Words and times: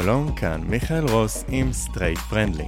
שלום, 0.00 0.34
כאן 0.34 0.60
מיכאל 0.68 1.04
רוס 1.08 1.44
עם 1.48 1.72
סטרייט 1.72 2.18
friendly. 2.18 2.64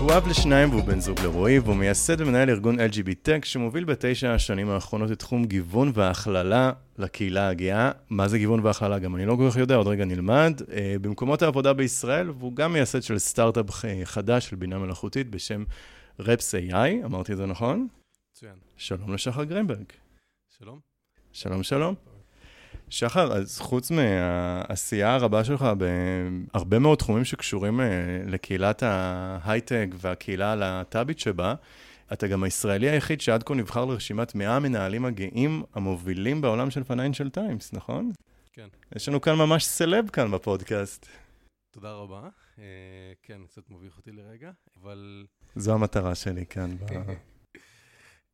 הוא 0.00 0.12
אב 0.16 0.26
לשניים 0.28 0.70
והוא 0.70 0.84
בן 0.84 1.00
זוג 1.00 1.20
לרועי, 1.20 1.58
והוא 1.58 1.76
מייסד 1.76 2.20
ומנהל 2.20 2.50
ארגון 2.50 2.80
LGBTech 2.80 3.44
שמוביל 3.46 3.84
בתשע 3.84 4.34
השנים 4.34 4.70
האחרונות 4.70 5.12
את 5.12 5.18
תחום 5.18 5.44
גיוון 5.44 5.92
והכללה 5.94 6.72
לקהילה 6.98 7.48
הגאה. 7.48 7.90
מה 8.10 8.28
זה 8.28 8.38
גיוון 8.38 8.60
והכללה? 8.60 8.98
גם 8.98 9.16
אני 9.16 9.26
לא 9.26 9.36
כל 9.36 9.50
כך 9.50 9.56
יודע, 9.56 9.76
עוד 9.76 9.86
רגע 9.86 10.04
נלמד. 10.04 10.60
אה, 10.72 10.96
במקומות 11.00 11.42
העבודה 11.42 11.72
בישראל, 11.72 12.30
והוא 12.30 12.56
גם 12.56 12.72
מייסד 12.72 13.02
של 13.02 13.18
סטארט-אפ 13.18 13.70
חדש 14.04 14.48
של 14.48 14.56
בינה 14.56 14.78
מלאכותית 14.78 15.30
בשם 15.30 15.64
רפס 16.18 16.54
AI, 16.54 17.04
אמרתי 17.04 17.32
את 17.32 17.36
זה 17.36 17.46
נכון? 17.46 17.88
מצוין. 18.30 18.54
שלום 18.76 19.14
לשחר 19.14 19.44
גרינברג. 19.44 19.84
שלום. 20.58 20.80
שלום, 21.32 21.62
שלום. 21.62 21.94
שחר, 22.90 23.32
אז 23.32 23.58
חוץ 23.58 23.90
מהעשייה 23.90 25.14
הרבה 25.14 25.44
שלך 25.44 25.66
בהרבה 26.52 26.78
מאוד 26.78 26.98
תחומים 26.98 27.24
שקשורים 27.24 27.80
אה, 27.80 27.86
לקהילת 28.26 28.82
ההייטק 28.82 29.86
והקהילה 29.94 30.52
הלהט"בית 30.52 31.18
שבה, 31.18 31.54
אתה 32.12 32.26
גם 32.26 32.42
הישראלי 32.42 32.90
היחיד 32.90 33.20
שעד 33.20 33.42
כה 33.42 33.54
נבחר 33.54 33.84
לרשימת 33.84 34.34
100 34.34 34.56
המנהלים 34.56 35.04
הגאים 35.04 35.62
המובילים 35.74 36.40
בעולם 36.40 36.70
של 36.70 36.84
פייננשל 36.84 37.30
טיימס, 37.30 37.72
נכון? 37.72 38.12
כן. 38.52 38.68
יש 38.96 39.08
לנו 39.08 39.20
כאן 39.20 39.34
ממש 39.34 39.64
סלב 39.64 40.10
כאן 40.10 40.30
בפודקאסט. 40.30 41.06
תודה 41.70 41.92
רבה. 41.92 42.28
Uh, 42.56 42.60
כן, 43.22 43.40
קצת 43.46 43.70
מביך 43.70 43.96
אותי 43.96 44.12
לרגע, 44.12 44.50
אבל... 44.82 45.26
זו 45.56 45.74
המטרה 45.74 46.14
שלי 46.14 46.46
כאן. 46.46 46.76
ב... 46.76 46.84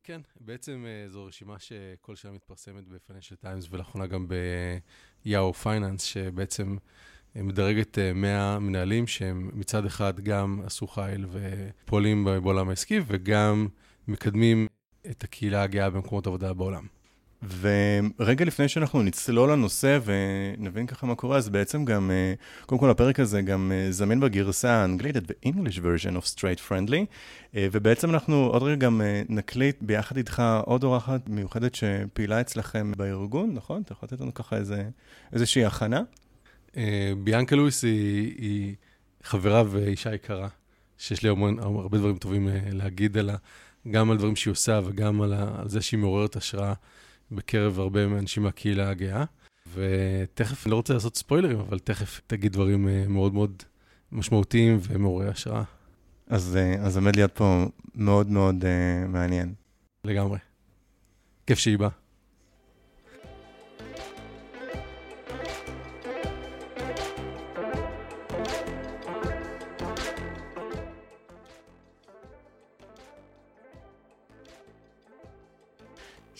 כן, 0.03 0.21
בעצם 0.39 0.85
uh, 0.85 1.09
זו 1.09 1.25
רשימה 1.25 1.59
שכל 1.59 2.15
שנה 2.15 2.31
מתפרסמת 2.31 2.87
ב-Financial 2.87 3.45
Times 3.45 3.67
ולאחרונה 3.69 4.07
גם 4.07 4.27
ב-Yahoo 4.27 5.63
Finance, 5.63 6.01
שבעצם 6.01 6.77
אה, 7.35 7.43
מדרגת 7.43 7.97
uh, 7.97 8.13
100 8.15 8.59
מנהלים 8.59 9.07
שהם 9.07 9.51
מצד 9.53 9.85
אחד 9.85 10.19
גם 10.19 10.61
עשו 10.65 10.87
חייל 10.87 11.25
ופועלים 11.31 12.25
בעולם 12.25 12.69
העסקי 12.69 12.99
וגם 13.07 13.67
מקדמים 14.07 14.67
את 15.11 15.23
הקהילה 15.23 15.63
הגאה 15.63 15.89
במקומות 15.89 16.27
עבודה 16.27 16.53
בעולם. 16.53 16.94
ורגע 17.59 18.45
לפני 18.45 18.67
שאנחנו 18.67 19.03
נצלול 19.03 19.51
לנושא 19.51 19.99
ונבין 20.05 20.87
ככה 20.87 21.07
מה 21.07 21.15
קורה, 21.15 21.37
אז 21.37 21.49
בעצם 21.49 21.85
גם, 21.85 22.11
אה, 22.11 22.33
קודם 22.65 22.79
כל 22.79 22.89
הפרק 22.89 23.19
הזה 23.19 23.41
גם 23.41 23.71
אה, 23.75 23.91
זמין 23.91 24.19
בגרסה 24.19 24.71
האנגלית, 24.71 25.15
ב-English 25.17 25.77
version 25.77 26.17
of 26.17 26.35
straight 26.35 26.69
friendly, 26.69 27.05
אה, 27.55 27.67
ובעצם 27.71 28.09
אנחנו 28.09 28.35
עוד 28.45 28.63
רגע 28.63 28.75
גם 28.75 29.01
נקליט 29.29 29.77
ביחד 29.81 30.17
איתך 30.17 30.43
עוד 30.65 30.83
אורחת 30.83 31.29
מיוחדת 31.29 31.75
שפעילה 31.75 32.41
אצלכם 32.41 32.91
בארגון, 32.97 33.53
נכון? 33.53 33.81
אתה 33.81 33.93
יכול 33.93 34.07
לתת 34.11 34.21
לנו 34.21 34.33
ככה 34.33 34.57
איזה, 34.57 34.89
איזושהי 35.33 35.65
הכנה? 35.65 36.01
ביאנקה 37.23 37.55
לואיס 37.55 37.83
היא, 37.83 38.33
היא 38.37 38.75
חברה 39.23 39.63
ואישה 39.67 40.13
יקרה, 40.13 40.47
שיש 40.97 41.23
לי 41.23 41.29
הרבה, 41.29 41.47
הרבה 41.59 41.97
דברים 41.97 42.17
טובים 42.17 42.47
להגיד 42.71 43.17
עליה, 43.17 43.35
גם 43.91 44.11
על 44.11 44.17
דברים 44.17 44.35
שהיא 44.35 44.51
עושה 44.51 44.79
וגם 44.85 45.21
על, 45.21 45.33
על 45.33 45.69
זה 45.69 45.81
שהיא 45.81 45.99
מעוררת 45.99 46.35
השראה. 46.35 46.73
בקרב 47.31 47.79
הרבה 47.79 48.03
אנשים 48.03 48.43
מהקהילה 48.43 48.89
הגאה. 48.89 49.23
ותכף, 49.73 50.65
אני 50.65 50.71
לא 50.71 50.75
רוצה 50.75 50.93
לעשות 50.93 51.17
ספוילרים, 51.17 51.59
אבל 51.59 51.79
תכף 51.79 52.21
תגיד 52.27 52.53
דברים 52.53 52.87
אה, 52.87 53.05
מאוד 53.07 53.33
מאוד 53.33 53.63
משמעותיים 54.11 54.79
ומעוררי 54.81 55.27
השראה. 55.27 55.63
אז, 56.27 56.57
אה, 56.57 56.85
אז 56.85 56.97
עומד 56.97 57.15
להיות 57.15 57.31
פה 57.31 57.65
מאוד 57.95 58.29
מאוד 58.29 58.63
uh, 58.63 59.07
מעניין. 59.07 59.53
לגמרי. 60.03 60.39
כיף 61.47 61.59
שהיא 61.59 61.77
באה. 61.77 61.89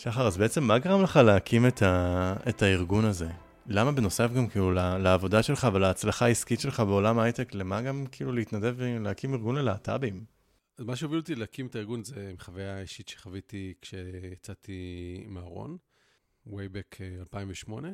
שחר, 0.08 0.26
אז 0.26 0.36
בעצם 0.36 0.64
מה 0.64 0.78
גרם 0.78 1.02
לך 1.02 1.16
להקים 1.16 1.66
את, 1.66 1.82
ה... 1.82 2.36
את 2.48 2.62
הארגון 2.62 3.04
הזה? 3.04 3.28
למה 3.66 3.92
בנוסף 3.92 4.30
גם 4.36 4.48
כאילו 4.48 4.72
לעבודה 4.72 5.42
שלך 5.42 5.68
ולהצלחה 5.74 6.24
העסקית 6.24 6.60
שלך 6.60 6.80
בעולם 6.80 7.18
ההייטק, 7.18 7.54
למה 7.54 7.82
גם 7.82 8.06
כאילו 8.12 8.32
להתנדב 8.32 8.74
ולהקים 8.76 9.34
ארגון 9.34 9.56
ללהט"בים? 9.56 10.24
אז 10.78 10.84
מה 10.84 10.96
שהוביל 10.96 11.18
אותי 11.18 11.34
להקים 11.34 11.66
את 11.66 11.74
הארגון 11.74 12.04
זה 12.04 12.32
חוויה 12.40 12.80
אישית 12.80 13.08
שחוויתי 13.08 13.74
כשיצאתי 13.82 15.24
מהארון, 15.28 15.76
way 16.48 16.50
back 16.50 17.00
2008, 17.20 17.88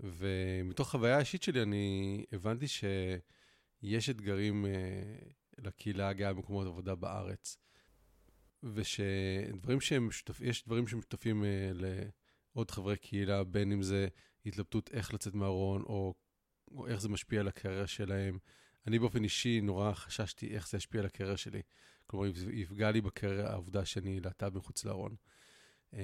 ומתוך 0.00 0.90
חוויה 0.90 1.18
אישית 1.18 1.42
שלי 1.42 1.62
אני 1.62 2.24
הבנתי 2.32 2.66
שיש 2.68 4.10
אתגרים 4.10 4.64
uh, 4.64 5.62
לקהילה 5.64 6.08
הגאה 6.08 6.32
במקומות 6.32 6.66
עבודה 6.66 6.94
בארץ. 6.94 7.58
ושדברים 8.62 9.80
שהם 9.80 10.08
משותפים, 10.08 10.48
יש 10.48 10.64
דברים 10.64 10.86
שמשותפים 10.86 11.42
uh, 11.42 11.46
לעוד 12.54 12.70
חברי 12.70 12.96
קהילה, 12.96 13.44
בין 13.44 13.72
אם 13.72 13.82
זה 13.82 14.08
התלבטות 14.46 14.90
איך 14.92 15.14
לצאת 15.14 15.34
מהארון, 15.34 15.82
או, 15.82 16.14
או 16.70 16.86
איך 16.86 17.00
זה 17.00 17.08
משפיע 17.08 17.40
על 17.40 17.48
הקריירה 17.48 17.86
שלהם. 17.86 18.38
אני 18.86 18.98
באופן 18.98 19.24
אישי 19.24 19.60
נורא 19.60 19.92
חששתי 19.92 20.54
איך 20.54 20.68
זה 20.68 20.76
ישפיע 20.76 21.00
על 21.00 21.06
הקריירה 21.06 21.36
שלי. 21.36 21.62
כלומר, 22.06 22.26
יפגע 22.52 22.90
לי 22.90 23.00
בקריירה 23.00 23.50
העובדה 23.50 23.84
שאני 23.84 24.20
להט"ב 24.20 24.58
מחוץ 24.58 24.84
לארון. 24.84 25.16
Um, 25.92 25.96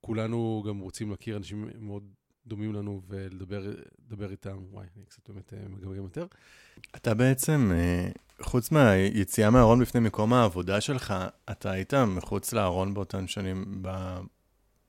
כולנו 0.00 0.64
גם 0.66 0.78
רוצים 0.78 1.10
להכיר 1.10 1.36
אנשים 1.36 1.68
מאוד 1.78 2.12
דומים 2.46 2.72
לנו 2.72 3.02
ולדבר 3.06 4.30
איתם, 4.30 4.58
וואי, 4.70 4.86
אני 4.96 5.04
קצת 5.04 5.30
באמת 5.30 5.54
אה, 5.54 5.68
מגמגם 5.68 6.02
יותר. 6.02 6.26
אתה 6.96 7.14
בעצם, 7.14 7.70
אה, 7.72 8.08
חוץ 8.42 8.70
מהיציאה 8.70 9.50
מהארון 9.50 9.80
בפני 9.80 10.00
מקום 10.00 10.32
העבודה 10.32 10.80
שלך, 10.80 11.14
אתה 11.50 11.70
היית 11.70 11.94
מחוץ 11.94 12.52
לארון 12.52 12.94
באותן 12.94 13.26
שנים 13.26 13.82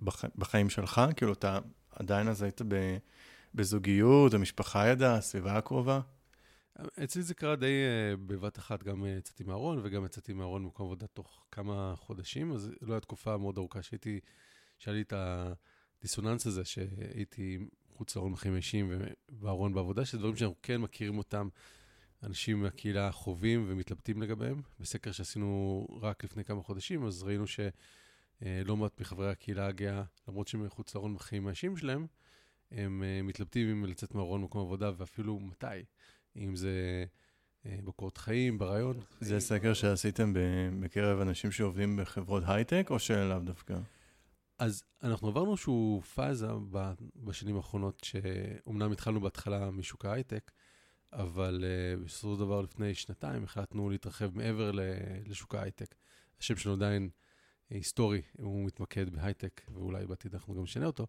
בח, 0.02 0.26
בחיים 0.36 0.70
שלך? 0.70 1.02
כאילו, 1.16 1.34
אתה 1.34 1.60
עדיין 1.92 2.28
אז 2.28 2.42
היית 2.42 2.62
בזוגיות, 3.56 4.34
המשפחה 4.34 4.88
ידעה, 4.88 5.16
הסביבה 5.16 5.58
הקרובה? 5.58 6.00
אצלי 7.04 7.22
זה 7.22 7.34
קרה 7.34 7.56
די 7.56 7.66
uh, 7.66 8.18
בבת 8.28 8.58
אחת, 8.58 8.84
גם 8.84 9.06
יצאתי 9.06 9.44
מהארון 9.44 9.80
וגם 9.84 10.06
יצאתי 10.06 10.34
מהארון 10.34 10.64
במקום 10.64 10.86
עבודה 10.86 11.08
תוך 11.08 11.46
כמה 11.52 11.94
חודשים, 11.98 12.54
אז 12.54 12.72
לא 12.82 12.94
הייתה 12.94 13.06
תקופה 13.06 13.38
מאוד 13.38 13.58
ארוכה 13.58 13.82
שהייתי, 13.82 14.20
שהיה 14.78 14.96
לי 14.96 15.02
את. 15.02 15.14
הדיסוננס 16.00 16.48
הזה 16.48 16.66
שהייתי 16.66 17.58
חוץ 17.98 18.16
לארון 18.16 18.34
בחיים 18.34 18.54
האישיים 18.54 18.92
ובארון 19.32 19.74
בעבודה, 19.74 20.06
שזה 20.06 20.18
דברים 20.18 20.36
שאנחנו 20.36 20.56
כן 20.62 20.82
מכירים 20.82 21.18
אותם, 21.18 21.50
אנשים 22.24 22.62
מהקהילה 22.62 23.12
חווים 23.12 23.66
ומתלבטים 23.68 24.22
לגביהם. 24.22 24.62
בסקר 24.80 25.12
שעשינו 25.12 25.88
רק 26.02 26.24
לפני 26.24 26.44
כמה 26.44 26.64
חודשים, 26.64 27.06
אז 27.06 27.24
ראינו 27.24 27.46
שלא 27.48 28.78
מעט 28.78 29.02
מחברי 29.02 29.30
הקהילה 29.30 29.68
הגאה, 29.68 30.04
למרות 30.28 30.48
שהם 30.48 30.66
מחוץ 30.66 30.96
לארון 30.96 31.16
בחיים 31.16 31.48
האישיים 31.48 31.78
שלהם, 31.78 32.08
הם 32.72 33.04
אה, 33.04 33.22
מתלבטים 33.22 33.70
אם 33.70 33.86
לצאת 33.86 34.16
מהארון 34.16 34.42
במקום 34.42 34.62
עבודה, 34.62 34.92
ואפילו 34.98 35.40
מתי. 35.40 35.66
אם 36.36 36.56
זה 36.56 37.06
אה, 37.66 37.80
בקורות 37.84 38.18
חיים, 38.18 38.58
ברעיון. 38.58 39.00
זה 39.20 39.40
סקר 39.40 39.74
שעשיתם 39.74 40.34
בקרב 40.80 41.20
אנשים 41.20 41.52
שעובדים 41.52 41.98
בחברות 41.98 42.44
הייטק, 42.48 42.88
או 42.90 43.00
שלאו 43.00 43.40
דווקא? 43.40 43.78
אז 44.60 44.84
אנחנו 45.04 45.28
עברנו 45.28 45.52
איזושהי 45.52 46.02
פאזה 46.16 46.48
בשנים 47.16 47.56
האחרונות, 47.56 48.02
שאומנם 48.04 48.92
התחלנו 48.92 49.22
בהתחלה 49.22 49.72
משוק 49.72 50.06
ההייטק, 50.06 50.52
אבל 51.14 51.64
uh, 51.64 52.06
בסופו 52.06 52.34
של 52.34 52.40
דבר 52.40 52.62
לפני 52.62 52.94
שנתיים 52.94 53.44
החלטנו 53.44 53.90
להתרחב 53.90 54.38
מעבר 54.38 54.72
לשוק 55.26 55.56
ההייטק. 55.56 55.96
השם 56.40 56.56
שלנו 56.56 56.76
עדיין 56.76 57.10
היסטורי, 57.70 58.22
הוא 58.40 58.66
מתמקד 58.66 59.10
בהייטק, 59.10 59.62
ואולי 59.74 60.06
בעתיד 60.06 60.34
אנחנו 60.34 60.56
גם 60.56 60.64
נשנה 60.64 60.86
אותו, 60.86 61.08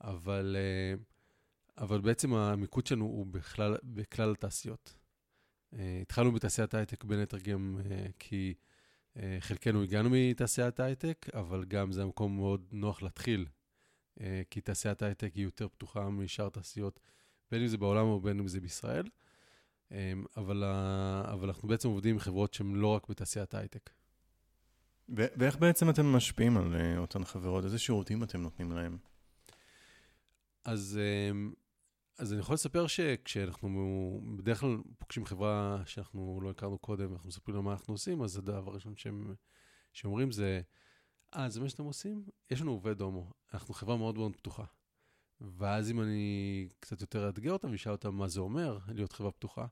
אבל, 0.00 0.56
uh, 0.58 1.82
אבל 1.82 2.00
בעצם 2.00 2.34
המיקוד 2.34 2.86
שלנו 2.86 3.04
הוא 3.04 3.26
בכלל, 3.26 3.76
בכלל 3.84 4.32
התעשיות. 4.32 4.94
Uh, 5.74 5.76
התחלנו 6.02 6.32
בתעשיית 6.32 6.74
ההייטק 6.74 7.04
בין 7.04 7.18
היתר 7.18 7.38
גם 7.38 7.78
uh, 7.80 8.12
כי... 8.18 8.54
אה, 9.16 9.36
חלקנו 9.40 9.82
הגענו 9.82 10.10
מתעשיית 10.12 10.80
ההייטק, 10.80 11.26
אבל 11.34 11.64
גם 11.64 11.92
זה 11.92 12.02
המקום 12.02 12.36
מאוד 12.36 12.64
נוח 12.72 13.02
להתחיל, 13.02 13.46
אה, 14.20 14.42
כי 14.50 14.60
תעשיית 14.60 15.02
ההייטק 15.02 15.34
היא 15.34 15.44
יותר 15.44 15.68
פתוחה 15.68 16.10
משאר 16.10 16.48
תעשיות, 16.48 17.00
בין 17.50 17.62
אם 17.62 17.68
זה 17.68 17.78
בעולם 17.78 18.06
או 18.06 18.20
בין 18.20 18.38
אם 18.38 18.48
זה 18.48 18.60
בישראל. 18.60 19.04
אה, 19.92 20.12
אבל, 20.36 20.64
אבל 21.24 21.48
אנחנו 21.48 21.68
בעצם 21.68 21.88
עובדים 21.88 22.14
עם 22.14 22.20
חברות 22.20 22.54
שהן 22.54 22.74
לא 22.74 22.86
רק 22.86 23.08
בתעשיית 23.08 23.54
ההייטק. 23.54 23.90
ואיך 25.08 25.56
בעצם 25.56 25.90
אתם 25.90 26.06
משפיעים 26.06 26.56
על 26.56 26.74
אותן 26.98 27.24
חברות? 27.24 27.64
איזה 27.64 27.78
שירותים 27.78 28.22
אתם 28.22 28.40
נותנים 28.40 28.72
להם? 28.72 28.98
אז 30.64 30.98
אז 32.18 32.32
אני 32.32 32.40
יכול 32.40 32.54
לספר 32.54 32.86
שכשאנחנו 32.86 34.20
בדרך 34.36 34.60
כלל 34.60 34.76
פוגשים 34.98 35.24
חברה 35.24 35.82
שאנחנו 35.86 36.40
לא 36.42 36.50
הכרנו 36.50 36.78
קודם, 36.78 37.12
אנחנו 37.12 37.28
מספרים 37.28 37.56
לה 37.56 37.62
מה 37.62 37.72
אנחנו 37.72 37.94
עושים, 37.94 38.22
אז 38.22 38.36
הדבר 38.36 38.70
הראשון 38.70 38.96
שהם 38.96 39.34
שאומרים 39.92 40.30
זה, 40.30 40.60
אה, 41.36 41.48
זה 41.48 41.60
מה 41.60 41.68
שאתם 41.68 41.84
עושים? 41.84 42.24
יש 42.50 42.60
לנו 42.60 42.70
עובד 42.70 43.00
הומו, 43.00 43.32
אנחנו 43.54 43.74
חברה 43.74 43.96
מאוד 43.96 44.14
מאוד 44.14 44.36
פתוחה. 44.36 44.64
ואז 45.40 45.90
אם 45.90 46.00
אני 46.00 46.68
קצת 46.80 47.00
יותר 47.00 47.26
אאתגר 47.26 47.52
אותם 47.52 47.70
ואשאל 47.70 47.92
אותם 47.92 48.14
מה 48.14 48.28
זה 48.28 48.40
אומר 48.40 48.78
להיות 48.88 49.12
חברה 49.12 49.30
פתוחה, 49.30 49.66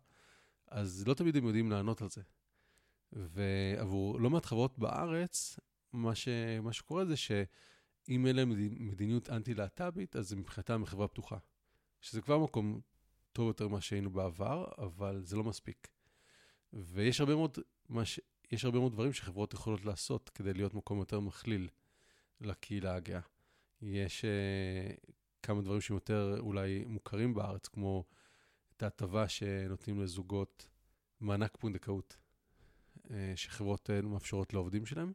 אז 0.70 1.04
לא 1.06 1.14
תמיד 1.14 1.36
הם 1.36 1.46
יודעים 1.46 1.70
לענות 1.70 2.02
על 2.02 2.08
זה. 2.08 2.22
ועבור 3.12 4.20
לא 4.20 4.30
מעט 4.30 4.46
חברות 4.46 4.78
בארץ, 4.78 5.58
מה, 5.92 6.14
ש, 6.14 6.28
מה 6.62 6.72
שקורה 6.72 7.04
זה 7.04 7.16
שאם 7.16 8.26
אין 8.26 8.36
להם 8.36 8.50
מדיניות 8.78 9.30
אנטי-להט"בית, 9.30 10.16
אז 10.16 10.34
מבחינתם 10.34 10.84
חברה 10.86 11.08
פתוחה. 11.08 11.38
שזה 12.00 12.22
כבר 12.22 12.38
מקום 12.38 12.80
טוב 13.32 13.48
יותר 13.48 13.68
ממה 13.68 13.80
שהיינו 13.80 14.10
בעבר, 14.10 14.64
אבל 14.78 15.20
זה 15.24 15.36
לא 15.36 15.44
מספיק. 15.44 15.88
ויש 16.72 17.20
הרבה 17.20 17.34
מאוד, 17.34 17.58
ש... 18.04 18.20
יש 18.52 18.64
הרבה 18.64 18.78
מאוד 18.78 18.92
דברים 18.92 19.12
שחברות 19.12 19.54
יכולות 19.54 19.84
לעשות 19.84 20.28
כדי 20.28 20.54
להיות 20.54 20.74
מקום 20.74 20.98
יותר 20.98 21.20
מכליל 21.20 21.68
לקהילה 22.40 22.94
הגאה. 22.94 23.20
יש 23.82 24.24
uh, 24.24 25.10
כמה 25.42 25.62
דברים 25.62 25.80
שהם 25.80 25.96
יותר 25.96 26.36
אולי 26.38 26.84
מוכרים 26.86 27.34
בארץ, 27.34 27.68
כמו 27.68 28.04
את 28.80 28.84
ההטבה 28.84 29.28
שנותנים 29.28 30.00
לזוגות 30.00 30.68
מענק 31.20 31.56
פונדקאות, 31.56 32.16
uh, 33.06 33.10
שחברות 33.36 33.90
uh, 33.90 34.06
מאפשרות 34.06 34.54
לעובדים 34.54 34.86
שלהם, 34.86 35.12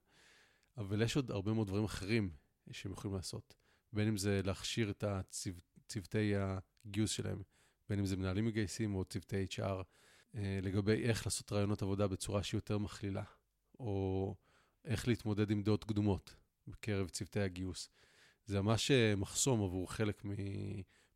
אבל 0.78 1.02
יש 1.02 1.16
עוד 1.16 1.32
הרבה 1.32 1.54
מאוד 1.54 1.68
דברים 1.68 1.84
אחרים 1.84 2.30
שהם 2.72 2.92
יכולים 2.92 3.16
לעשות. 3.16 3.56
בין 3.94 4.08
אם 4.08 4.18
זה 4.18 4.42
להכשיר 4.44 4.90
את 4.90 5.04
הצוותי 5.04 6.34
הגיוס 6.36 7.12
שלהם, 7.12 7.42
בין 7.90 8.00
אם 8.00 8.06
זה 8.06 8.18
מנהלים 8.18 8.46
מגייסים 8.46 8.96
או 8.96 9.06
צוותי 9.06 9.46
HR, 9.52 9.84
אה, 10.36 10.60
לגבי 10.62 11.04
איך 11.04 11.26
לעשות 11.26 11.52
רעיונות 11.52 11.82
עבודה 11.82 12.08
בצורה 12.08 12.44
שהיא 12.44 12.58
יותר 12.58 12.78
מכלילה, 12.78 13.24
או 13.80 14.36
איך 14.86 15.08
להתמודד 15.08 15.52
עם 15.52 15.64
דעות 15.64 15.84
קדומות 15.84 16.36
בקרב 16.68 17.10
צוותי 17.10 17.40
הגיוס. 17.40 17.90
זה 18.46 18.62
ממש 18.62 18.92
אה, 18.92 19.16
מחסום 19.16 19.64
עבור 19.64 19.92
חלק 19.92 20.24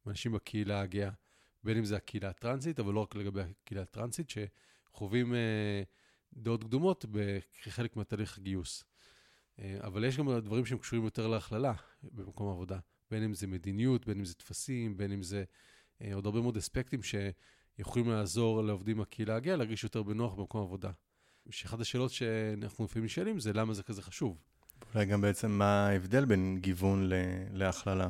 מאנשים 0.05 0.31
בקהילה 0.31 0.81
הגאה, 0.81 1.11
בין 1.63 1.77
אם 1.77 1.85
זה 1.85 1.95
הקהילה 1.95 2.29
הטרנסית, 2.29 2.79
אבל 2.79 2.93
לא 2.93 2.99
רק 2.99 3.15
לגבי 3.15 3.41
הקהילה 3.41 3.81
הטרנסית, 3.81 4.29
שחווים 4.29 5.33
אה, 5.33 5.83
דעות 6.33 6.63
קדומות 6.63 7.05
כחלק 7.63 7.95
מהתהליך 7.95 8.37
הגיוס. 8.37 8.83
אבל 9.79 10.03
יש 10.03 10.17
גם 10.17 10.39
דברים 10.39 10.65
שהם 10.65 10.77
קשורים 10.77 11.05
יותר 11.05 11.27
להכללה 11.27 11.73
במקום 12.03 12.47
העבודה, 12.47 12.79
בין 13.11 13.23
אם 13.23 13.33
זה 13.33 13.47
מדיניות, 13.47 14.07
בין 14.07 14.19
אם 14.19 14.25
זה 14.25 14.33
טפסים, 14.33 14.97
בין 14.97 15.11
אם 15.11 15.23
זה 15.23 15.43
עוד 16.13 16.25
הרבה 16.25 16.41
מאוד 16.41 16.57
אספקטים 16.57 17.03
ש... 17.03 17.15
יכולים 17.79 18.09
לעזור 18.09 18.63
לעובדים 18.63 18.97
מהקהילה 18.97 19.35
הגאה 19.35 19.55
להרגיש 19.55 19.83
יותר 19.83 20.03
בנוח 20.03 20.33
במקום 20.33 20.61
עבודה. 20.61 20.91
שאחת 21.49 21.79
השאלות 21.79 22.11
שאנחנו 22.11 22.85
לפעמים 22.85 23.07
שואלים 23.07 23.39
זה 23.39 23.53
למה 23.53 23.73
זה 23.73 23.83
כזה 23.83 24.01
חשוב. 24.01 24.37
אולי 24.93 25.05
גם 25.05 25.21
בעצם 25.21 25.51
מה 25.51 25.87
ההבדל 25.87 26.25
בין 26.25 26.57
גיוון 26.61 27.09
להכללה. 27.53 28.09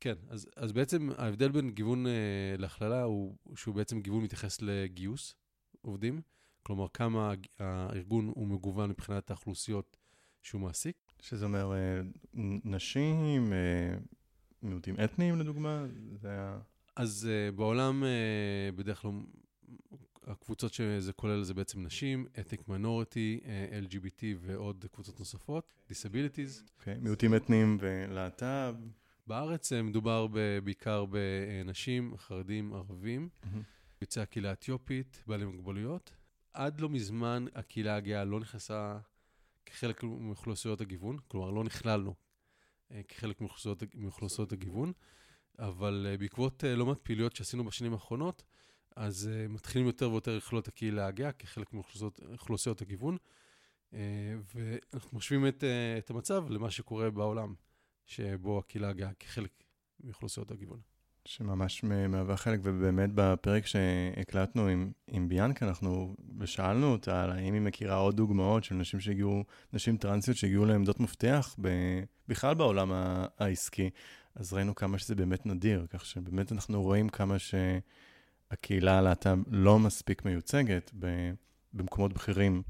כן, 0.00 0.14
אז, 0.28 0.48
אז 0.56 0.72
בעצם 0.72 1.10
ההבדל 1.18 1.48
בין 1.48 1.70
גיוון 1.70 2.06
uh, 2.06 2.08
להכללה 2.58 3.02
הוא 3.02 3.36
שהוא 3.56 3.74
בעצם 3.74 4.00
גיוון 4.00 4.22
מתייחס 4.22 4.62
לגיוס 4.62 5.34
עובדים, 5.82 6.20
כלומר 6.62 6.86
כמה 6.94 7.34
הארגון 7.58 8.32
הוא 8.34 8.48
מגוון 8.48 8.90
מבחינת 8.90 9.30
האוכלוסיות 9.30 9.96
שהוא 10.42 10.60
מעסיק. 10.60 10.96
שזה 11.22 11.44
אומר 11.44 11.72
uh, 11.72 12.38
נשים, 12.64 13.52
uh, 13.52 14.16
מיעוטים 14.62 14.94
אתניים 15.04 15.36
לדוגמה, 15.36 15.84
זה 16.14 16.28
היה... 16.28 16.58
אז 16.96 17.28
uh, 17.28 17.56
בעולם 17.56 18.02
uh, 18.02 18.76
בדרך 18.76 19.02
כלל 19.02 19.10
הקבוצות 20.26 20.72
שזה 20.72 21.12
כולל 21.12 21.42
זה 21.42 21.54
בעצם 21.54 21.82
נשים, 21.82 22.26
אתיק 22.40 22.68
מינורטי, 22.68 23.40
uh, 23.42 23.46
LGBT 23.86 24.24
ועוד 24.40 24.84
קבוצות 24.92 25.18
נוספות, 25.18 25.74
דיסביליטיז. 25.88 26.64
אוקיי, 26.78 26.94
מיעוטים 27.00 27.34
אתניים 27.34 27.78
ולהט"ב. 27.80 28.74
בארץ 29.26 29.72
uh, 29.72 29.82
מדובר 29.82 30.26
בעיקר 30.64 31.04
בנשים, 31.04 32.16
חרדים, 32.16 32.74
ערבים, 32.74 33.28
mm-hmm. 33.28 33.46
יוצאי 34.02 34.22
הקהילה 34.22 34.50
האתיופית, 34.50 35.22
בעלי 35.26 35.44
מוגבלויות. 35.44 36.12
עד 36.52 36.80
לא 36.80 36.88
מזמן 36.88 37.44
הקהילה 37.54 37.96
הגאה 37.96 38.24
לא 38.24 38.40
נכנסה 38.40 38.98
כחלק 39.66 40.02
מאוכלוסיות 40.02 40.80
הגיוון, 40.80 41.18
כלומר 41.28 41.50
לא 41.50 41.64
נכללנו 41.64 42.14
uh, 42.90 42.94
כחלק 43.08 43.40
מאוכלוסיות 43.94 44.52
הגיוון. 44.52 44.92
אבל 45.58 46.06
uh, 46.14 46.20
בעקבות 46.20 46.64
לא 46.64 46.86
מעט 46.86 46.98
פעילויות 47.02 47.36
שעשינו 47.36 47.64
בשנים 47.64 47.92
האחרונות, 47.92 48.42
אז 48.96 49.30
מתחילים 49.48 49.86
יותר 49.86 50.10
ויותר 50.10 50.36
לכלול 50.36 50.60
את 50.62 50.68
הקהילה 50.68 51.06
הגאה 51.06 51.32
כחלק 51.32 51.72
מאוכלוסיות 51.72 52.82
הגיוון, 52.82 53.16
ואנחנו 53.92 55.18
משווים 55.18 55.46
את, 55.46 55.64
את 55.98 56.10
המצב 56.10 56.44
למה 56.50 56.70
שקורה 56.70 57.10
בעולם, 57.10 57.54
שבו 58.06 58.58
הקהילה 58.58 58.88
הגאה 58.88 59.10
כחלק 59.18 59.50
מאוכלוסיות 60.04 60.50
הגיוון. 60.50 60.80
שממש 61.24 61.84
מהווה 61.84 62.36
חלק, 62.36 62.60
ובאמת 62.62 63.10
בפרק 63.14 63.66
שהקלטנו 63.66 64.66
עם, 64.66 64.92
עם 65.06 65.28
ביאנקה, 65.28 65.66
אנחנו 65.68 66.16
שאלנו 66.44 66.92
אותה 66.92 67.22
על 67.22 67.30
האם 67.30 67.54
היא 67.54 67.62
מכירה 67.62 67.96
עוד 67.96 68.16
דוגמאות 68.16 68.64
של 68.64 68.74
נשים 68.74 69.00
שהגיעו, 69.00 69.44
נשים 69.72 69.96
טרנסיות 69.96 70.36
שהגיעו 70.36 70.64
לעמדות 70.64 71.00
מפתח 71.00 71.56
ב, 71.60 71.68
בכלל 72.28 72.54
בעולם 72.54 72.92
העסקי. 73.38 73.90
אז 74.34 74.52
ראינו 74.52 74.74
כמה 74.74 74.98
שזה 74.98 75.14
באמת 75.14 75.46
נדיר, 75.46 75.86
כך 75.90 76.06
שבאמת 76.06 76.52
אנחנו 76.52 76.82
רואים 76.82 77.08
כמה 77.08 77.36
שהקהילה 77.38 78.98
הלהט"ב 78.98 79.38
לא 79.46 79.78
מספיק 79.78 80.24
מיוצגת 80.24 80.92
במקומות 81.72 82.12
בכירים 82.12 82.62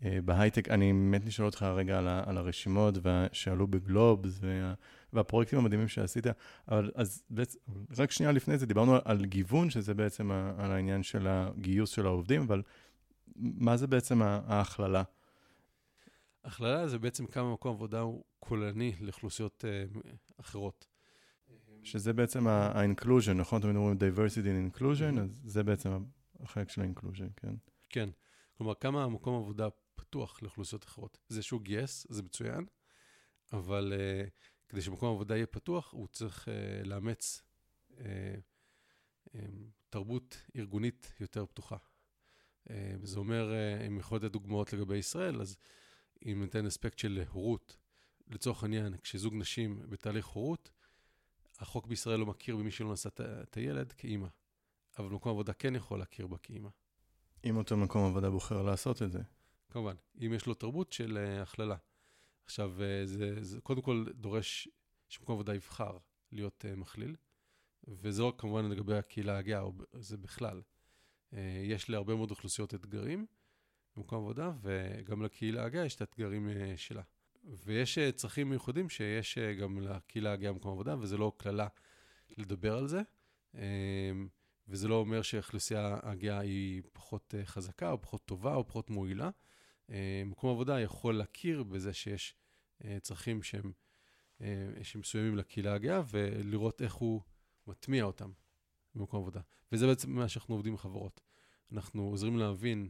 בהייטק. 0.00 0.68
אני 0.68 0.92
באמת 0.92 1.26
נשאל 1.26 1.44
אותך 1.44 1.62
רגע 1.62 1.98
על, 1.98 2.08
על 2.08 2.38
הרשימות 2.38 2.94
שעלו 3.32 3.66
בגלובס 3.66 4.38
וה, 4.40 4.74
והפרויקטים 5.12 5.58
המדהימים 5.58 5.88
שעשית, 5.88 6.26
אבל 6.68 6.90
אז 6.94 7.22
בעצם, 7.30 7.58
רק 7.98 8.10
שנייה 8.10 8.32
לפני 8.32 8.58
זה 8.58 8.66
דיברנו 8.66 8.96
על 9.04 9.24
גיוון, 9.24 9.70
שזה 9.70 9.94
בעצם 9.94 10.30
על 10.30 10.72
העניין 10.72 11.02
של 11.02 11.26
הגיוס 11.26 11.90
של 11.90 12.06
העובדים, 12.06 12.42
אבל 12.42 12.62
מה 13.36 13.76
זה 13.76 13.86
בעצם 13.86 14.22
ההכללה? 14.22 15.02
הכללה 16.44 16.88
זה 16.88 16.98
בעצם 16.98 17.26
כמה 17.26 17.52
מקום 17.52 17.74
עבודה 17.74 18.00
הוא 18.00 18.24
כוללני 18.38 18.92
לאוכלוסיות 19.00 19.64
uh, 19.64 19.98
אחרות. 20.40 20.86
שזה 21.82 22.12
בעצם 22.12 22.46
ה-inclusion, 22.46 23.32
נכון? 23.34 23.62
תמיד 23.62 23.76
אומרים 23.76 23.98
diversity 23.98 24.74
and 24.74 24.76
inclusion, 24.76 25.20
אז 25.20 25.40
זה 25.44 25.62
בעצם 25.62 26.04
החלק 26.40 26.70
של 26.70 26.82
ה-inclusion, 26.82 27.30
כן. 27.36 27.54
כן, 27.88 28.08
כלומר, 28.58 28.74
כמה 28.74 29.08
מקום 29.08 29.42
עבודה 29.42 29.68
פתוח 30.16 30.42
לאוכלוסיות 30.42 30.84
אחרות. 30.84 31.18
זה 31.28 31.42
שהוא 31.42 31.60
גייס, 31.60 32.06
זה 32.10 32.22
מצוין, 32.22 32.66
אבל 33.52 33.92
uh, 33.96 34.30
כדי 34.68 34.82
שמקום 34.82 35.14
עבודה 35.14 35.36
יהיה 35.36 35.46
פתוח, 35.46 35.92
הוא 35.92 36.08
צריך 36.08 36.48
uh, 36.48 36.86
לאמץ 36.86 37.42
uh, 37.90 37.94
um, 39.26 39.30
תרבות 39.90 40.42
ארגונית 40.56 41.12
יותר 41.20 41.46
פתוחה. 41.46 41.76
Uh, 41.76 42.70
זה 43.02 43.18
אומר, 43.18 43.52
uh, 43.52 43.86
אם 43.86 43.98
יכול 43.98 44.18
לתת 44.18 44.30
דוגמאות 44.30 44.72
לגבי 44.72 44.96
ישראל, 44.96 45.40
אז 45.40 45.56
אם 46.26 46.42
ניתן 46.42 46.66
אספקט 46.66 46.98
של 46.98 47.22
הורות, 47.30 47.76
לצורך 48.28 48.62
העניין, 48.62 48.96
כשזוג 48.96 49.34
נשים 49.34 49.82
בתהליך 49.88 50.26
הורות, 50.26 50.70
החוק 51.58 51.86
בישראל 51.86 52.20
לא 52.20 52.26
מכיר 52.26 52.56
במי 52.56 52.70
שלא 52.70 52.92
נשא 52.92 53.08
את 53.18 53.56
הילד 53.56 53.92
כאימא, 53.92 54.28
אבל 54.98 55.08
מקום 55.08 55.32
עבודה 55.32 55.52
כן 55.52 55.74
יכול 55.74 55.98
להכיר 55.98 56.26
בה 56.26 56.38
כאימא. 56.38 56.68
אם 57.44 57.56
אותו 57.56 57.76
מקום 57.76 58.06
עבודה 58.06 58.30
בוחר 58.30 58.62
לעשות 58.62 59.02
את 59.02 59.12
זה. 59.12 59.20
כמובן, 59.76 59.96
אם 60.26 60.32
יש 60.32 60.46
לו 60.46 60.54
תרבות 60.54 60.92
של 60.92 61.18
uh, 61.18 61.42
הכללה. 61.42 61.76
עכשיו, 62.44 62.72
uh, 62.78 63.06
זה, 63.06 63.44
זה 63.44 63.60
קודם 63.60 63.82
כל 63.82 64.04
דורש 64.14 64.68
שמקום 65.08 65.34
עבודה 65.34 65.54
יבחר 65.54 65.98
להיות 66.32 66.64
uh, 66.64 66.76
מכליל, 66.76 67.16
וזה 67.88 68.22
לא 68.22 68.34
כמובן 68.38 68.64
לגבי 68.64 68.96
הקהילה 68.96 69.38
הגאה, 69.38 69.62
זה 69.92 70.16
בכלל. 70.16 70.62
Uh, 71.32 71.36
יש 71.64 71.90
להרבה 71.90 72.14
מאוד 72.14 72.30
אוכלוסיות 72.30 72.74
אתגרים 72.74 73.26
במקום 73.96 74.18
עבודה, 74.18 74.52
וגם 74.60 75.22
לקהילה 75.22 75.64
הגאה 75.64 75.84
יש 75.84 75.94
את 75.94 76.00
האתגרים 76.00 76.48
uh, 76.48 76.76
שלה. 76.76 77.02
ויש 77.44 77.98
אה, 77.98 78.12
צרכים 78.12 78.48
מיוחדים 78.50 78.88
שיש 78.88 79.38
אה, 79.38 79.54
גם 79.54 79.80
לקהילה 79.80 80.32
הגאה 80.32 80.52
במקום 80.52 80.72
עבודה, 80.72 80.96
וזה 80.98 81.16
לא 81.16 81.32
קללה 81.36 81.68
לדבר 82.38 82.76
על 82.76 82.88
זה. 82.88 83.00
וזה 84.68 84.88
לא 84.88 84.94
אומר 84.94 85.22
שהאוכלוסייה 85.22 85.98
הגאה 86.02 86.38
היא 86.38 86.82
פחות 86.92 87.34
חזקה, 87.44 87.90
או 87.90 88.02
פחות 88.02 88.24
טובה, 88.24 88.54
או 88.54 88.66
פחות 88.66 88.90
מועילה. 88.90 89.30
מקום 90.26 90.50
עבודה 90.50 90.80
יכול 90.80 91.18
להכיר 91.18 91.62
בזה 91.62 91.92
שיש 91.92 92.34
צרכים 93.00 93.42
שהם, 93.42 93.72
שהם 94.82 95.00
מסוימים 95.00 95.36
לקהילה 95.36 95.74
הגאה, 95.74 96.02
ולראות 96.10 96.82
איך 96.82 96.94
הוא 96.94 97.20
מטמיע 97.66 98.04
אותם 98.04 98.30
במקום 98.94 99.20
עבודה. 99.20 99.40
וזה 99.72 99.86
בעצם 99.86 100.10
מה 100.10 100.28
שאנחנו 100.28 100.54
עובדים 100.54 100.72
עם 100.72 100.78
חברות. 100.78 101.20
אנחנו 101.72 102.02
עוזרים 102.02 102.38
להבין 102.38 102.88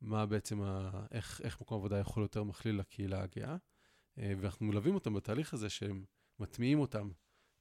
מה 0.00 0.26
בעצם, 0.26 0.62
ה... 0.62 0.90
איך, 1.10 1.40
איך 1.44 1.60
מקום 1.60 1.78
עבודה 1.78 1.98
יכול 1.98 2.22
יותר 2.22 2.44
מכליל 2.44 2.78
לקהילה 2.78 3.22
הגאה. 3.22 3.56
אה, 4.18 4.32
ואנחנו 4.40 4.66
מלווים 4.66 4.94
אותם 4.94 5.14
בתהליך 5.14 5.54
הזה 5.54 5.68
שהם 5.68 6.04
מטמיעים 6.38 6.78
אותם 6.78 7.10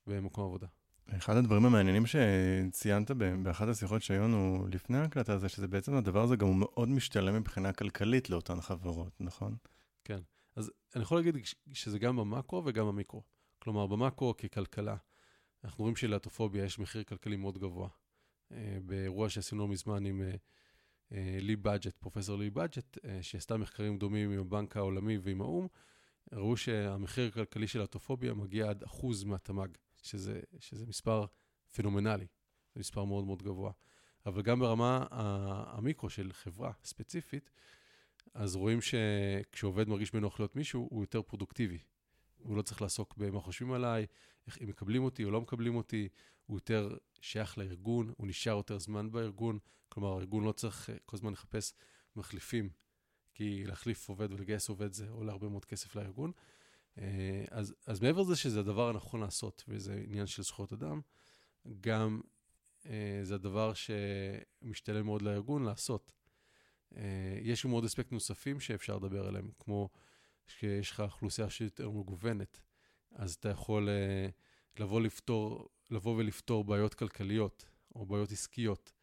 במקום 0.08 0.46
עבודה. 0.46 0.68
אחד 1.10 1.38
הדברים 1.38 1.66
המעניינים 1.66 2.04
שציינת 2.06 3.12
באחת 3.44 3.68
השיחות 3.68 4.02
שהיו 4.02 4.24
לנו 4.24 4.68
לפני 4.72 4.98
ההקלטה 4.98 5.38
זה 5.38 5.50
שזה 5.50 5.68
בעצם 5.68 5.94
הדבר 5.94 6.24
הזה 6.24 6.36
גם 6.36 6.48
הוא 6.48 6.56
מאוד 6.56 6.90
משתלם 6.90 7.36
מבחינה 7.36 7.74
כלכלית 7.74 8.30
לאותן 8.30 8.62
חברות, 8.62 9.14
נכון? 9.20 9.56
כן. 10.04 10.20
אז 10.56 10.72
אני 10.96 11.04
יכול 11.04 11.18
להגיד 11.18 11.36
שזה 11.74 12.00
גם 12.00 12.16
במאקרו 12.16 12.64
וגם 12.66 12.88
במיקרו. 12.88 13.24
כלומר, 13.60 13.88
במאקרו 13.88 14.38
ככלכלה, 14.38 14.96
אנחנו 15.64 15.82
רואים 15.82 15.96
שלאטופוביה 15.96 16.66
יש 16.66 16.80
מחיר 16.80 17.04
כלכלי 17.04 17.36
מאוד 17.36 17.58
גבוה. 17.58 17.90
אה, 18.52 18.78
באירוע 18.86 19.30
שעשינו 19.30 19.62
לא 19.62 19.68
מזמן 19.68 20.06
עם 20.06 20.22
לי 21.42 21.56
בדג'ט, 21.56 21.98
פרופסור 21.98 22.38
לי 22.38 22.50
בדג'ט, 22.50 22.98
שעשתה 23.22 23.58
מחקרים 23.58 23.98
דומים 23.98 24.32
עם 24.32 24.40
הבנק 24.40 24.78
העולמי 24.78 25.18
ועם 25.18 25.42
האו"ם, 25.42 25.68
ראו 26.34 26.58
שהמחיר 26.58 27.28
הכלכלי 27.28 27.68
של 27.68 27.82
האטופוביה 27.82 28.34
מגיע 28.34 28.70
עד 28.70 28.84
אחוז 28.84 29.24
מהתמ"ג, 29.24 29.68
שזה, 30.06 30.40
שזה 30.60 30.86
מספר 30.86 31.26
פנומנלי, 31.76 32.28
זה 32.74 32.80
מספר 32.80 33.04
מאוד 33.04 33.26
מאוד 33.26 33.44
גבוה. 33.44 33.72
אבל 34.26 34.42
גם 34.42 34.60
ברמה 34.60 35.06
המיקרו 35.12 36.10
של 36.10 36.34
חברה 36.34 36.72
ספציפית, 36.84 37.50
אז 38.34 38.56
רואים 38.56 38.80
שכשעובד 38.82 39.88
מרגיש 39.88 40.12
בנוח 40.12 40.40
להיות 40.40 40.56
מישהו, 40.56 40.88
הוא 40.92 41.04
יותר 41.04 41.22
פרודוקטיבי. 41.22 41.80
הוא 42.38 42.58
לא 42.58 42.62
צריך 42.62 42.82
לעסוק 42.82 43.18
במה 43.18 43.40
חושבים 43.40 43.72
עליי, 43.72 44.06
איך, 44.48 44.62
אם 44.62 44.68
מקבלים 44.68 45.04
אותי 45.04 45.24
או 45.24 45.32
לא 45.32 45.42
מקבלים 45.42 45.76
אותי, 45.76 46.10
הוא 46.46 46.58
יותר 46.58 46.98
שייך 47.22 47.58
לארגון, 47.58 48.14
הוא 48.18 48.28
נשאר 48.28 48.58
יותר 48.58 48.80
זמן 48.80 49.12
בארגון, 49.12 49.60
כלומר, 49.90 50.14
הארגון 50.14 50.44
לא 50.44 50.52
צריך 50.52 50.90
אה, 50.90 50.96
כל 51.06 51.18
הזמן 51.18 51.34
לחפש 51.34 51.74
מחליפים, 52.16 52.70
כי 53.34 53.64
להחליף 53.66 54.10
עובד 54.10 54.32
ולגייס 54.32 54.70
עובד 54.70 54.94
זה 54.94 55.10
עולה 55.10 55.32
הרבה 55.32 55.50
מאוד 55.50 55.66
כסף 55.66 55.96
לארגון. 55.96 56.32
אה, 56.98 57.46
אז, 57.52 57.76
אז 57.86 58.02
מעבר 58.02 58.22
לזה 58.22 58.36
שזה 58.36 58.60
הדבר 58.60 58.90
הנכון 58.90 59.22
לעשות, 59.22 59.64
וזה 59.68 60.04
עניין 60.08 60.28
של 60.28 60.44
זכויות 60.44 60.74
אדם, 60.74 61.02
גם 61.82 62.22
אה, 62.86 63.20
זה 63.24 63.36
הדבר 63.36 63.72
שמשתלם 63.74 65.06
מאוד 65.06 65.22
לארגון 65.22 65.64
לעשות. 65.64 66.12
אה, 66.96 67.38
יש 67.42 67.66
גם 67.66 67.72
עוד 67.72 67.86
אספקטים 67.86 68.16
נוספים 68.16 68.60
שאפשר 68.60 68.96
לדבר 68.96 69.28
עליהם, 69.28 69.52
כמו 69.60 69.90
שיש 70.48 70.92
לך 70.92 71.00
אוכלוסייה 71.00 71.50
שהיא 71.50 71.66
יותר 71.66 71.90
מגוונת, 71.90 72.62
אז 73.12 73.34
אתה 73.34 73.50
יכול 73.50 73.90
לבוא, 74.80 75.02
לפתור, 75.02 75.70
לבוא 75.90 76.16
ולפתור 76.18 76.64
בעיות 76.64 76.94
כלכליות 76.94 77.66
או 77.96 78.06
בעיות 78.06 78.32
עסקיות 78.32 78.94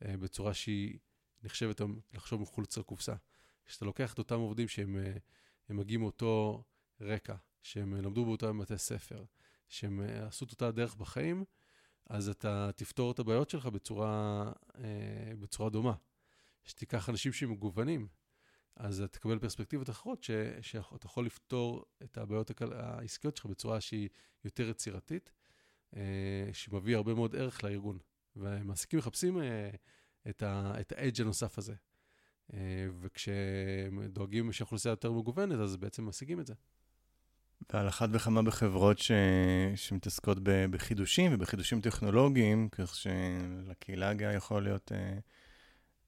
בצורה 0.00 0.54
שהיא 0.54 0.98
נחשבת 1.42 1.80
לחשוב 2.14 2.40
מחוץ 2.40 2.78
לקופסה. 2.78 3.14
כשאתה 3.64 3.84
לוקח 3.84 4.14
את 4.14 4.18
אותם 4.18 4.38
עובדים 4.38 4.68
שהם 4.68 4.96
מגיעים 5.68 6.00
מאותו 6.00 6.64
רקע, 7.00 7.34
שהם 7.62 7.94
למדו 7.94 8.24
באותם 8.24 8.58
בתי 8.58 8.78
ספר, 8.78 9.24
שהם 9.68 10.00
עשו 10.00 10.44
את 10.44 10.50
אותה 10.50 10.70
דרך 10.70 10.94
בחיים, 10.94 11.44
אז 12.06 12.28
אתה 12.28 12.70
תפתור 12.76 13.10
את 13.12 13.18
הבעיות 13.18 13.50
שלך 13.50 13.66
בצורה, 13.66 14.52
אה, 14.78 15.32
בצורה 15.38 15.70
דומה. 15.70 15.94
שתיקח 16.64 17.08
אנשים 17.08 17.32
שמגוונים, 17.32 18.08
אז 18.76 19.00
אתה 19.00 19.18
תקבל 19.18 19.38
פרספקטיבות 19.38 19.90
אחרות, 19.90 20.22
ש, 20.22 20.30
שאתה 20.60 21.06
יכול 21.06 21.26
לפתור 21.26 21.84
את 22.02 22.18
הבעיות 22.18 22.50
העסקיות 22.72 23.36
שלך 23.36 23.46
בצורה 23.46 23.80
שהיא 23.80 24.08
יותר 24.44 24.68
יצירתית, 24.68 25.32
אה, 25.96 26.48
שמביא 26.52 26.96
הרבה 26.96 27.14
מאוד 27.14 27.36
ערך 27.36 27.64
לארגון. 27.64 27.98
ומעסיקים 28.36 28.98
מחפשים 28.98 29.40
אה, 29.40 29.70
את 30.28 30.42
ה-edge 30.42 31.22
הנוסף 31.22 31.58
הזה. 31.58 31.74
אה, 32.54 32.86
וכשהם 33.00 34.06
דואגים 34.06 34.52
שהאוכלוסייה 34.52 34.92
יותר 34.92 35.12
מגוונת, 35.12 35.58
אז 35.58 35.76
בעצם 35.76 36.08
משיגים 36.08 36.40
את 36.40 36.46
זה. 36.46 36.54
ועל 37.72 37.88
אחת 37.88 38.08
וכמה 38.12 38.42
בחברות 38.42 38.98
ש... 38.98 39.12
שמתעסקות 39.76 40.38
ב... 40.42 40.50
בחידושים 40.70 41.34
ובחידושים 41.34 41.80
טכנולוגיים, 41.80 42.68
כך 42.72 42.94
שלקהילה 42.94 44.10
הגאה 44.10 44.32
יכול 44.32 44.62
להיות, 44.62 44.92
אה, 44.92 45.18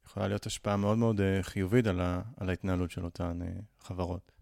יכולה 0.07 0.29
להיות 0.29 0.47
השפעה 0.47 0.77
מאוד 0.77 0.99
מאוד 0.99 1.21
אה, 1.21 1.43
חיובית 1.43 1.87
על, 1.87 2.01
ה... 2.01 2.23
על 2.37 2.49
ההתנהלות 2.49 2.91
של 2.91 3.05
אותן 3.05 3.43
אה, 3.43 3.49
חברות. 3.79 4.33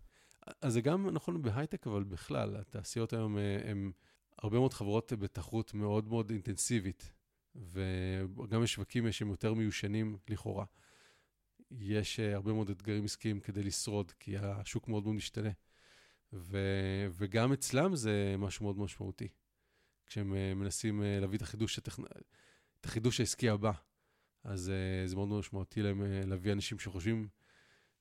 אז 0.62 0.72
זה 0.72 0.80
גם 0.80 1.10
נכון 1.10 1.42
בהייטק, 1.42 1.86
אבל 1.86 2.04
בכלל, 2.04 2.56
התעשיות 2.56 3.12
היום 3.12 3.36
הן 3.64 3.92
הרבה 4.38 4.58
מאוד 4.58 4.72
חברות 4.72 5.12
בתחרות 5.12 5.74
מאוד 5.74 6.08
מאוד 6.08 6.30
אינטנסיבית, 6.30 7.12
וגם 7.56 8.62
בשווקים 8.62 9.12
שהם 9.12 9.30
יותר 9.30 9.54
מיושנים 9.54 10.18
לכאורה. 10.28 10.64
יש 11.70 12.20
הרבה 12.20 12.52
מאוד 12.52 12.70
אתגרים 12.70 13.04
עסקיים 13.04 13.40
כדי 13.40 13.62
לשרוד, 13.62 14.12
כי 14.20 14.38
השוק 14.38 14.88
מאוד 14.88 15.02
מאוד 15.04 15.14
משתנה. 15.14 15.50
ו, 16.36 16.58
וגם 17.12 17.52
אצלם 17.52 17.96
זה 17.96 18.34
משהו 18.38 18.64
מאוד 18.64 18.78
משמעותי, 18.78 19.28
כשהם 20.06 20.32
uh, 20.32 20.54
מנסים 20.54 21.00
uh, 21.00 21.20
להביא 21.20 21.36
את 21.36 21.42
החידוש, 21.42 21.78
הטכנ... 21.78 22.02
את 22.80 22.84
החידוש 22.84 23.20
העסקי 23.20 23.48
הבא. 23.48 23.72
אז 24.44 24.72
uh, 25.04 25.08
זה 25.08 25.16
מאוד 25.16 25.28
משמעותי 25.28 25.82
להם 25.82 26.02
להביא 26.26 26.52
אנשים 26.52 26.78
שחושבים 26.78 27.28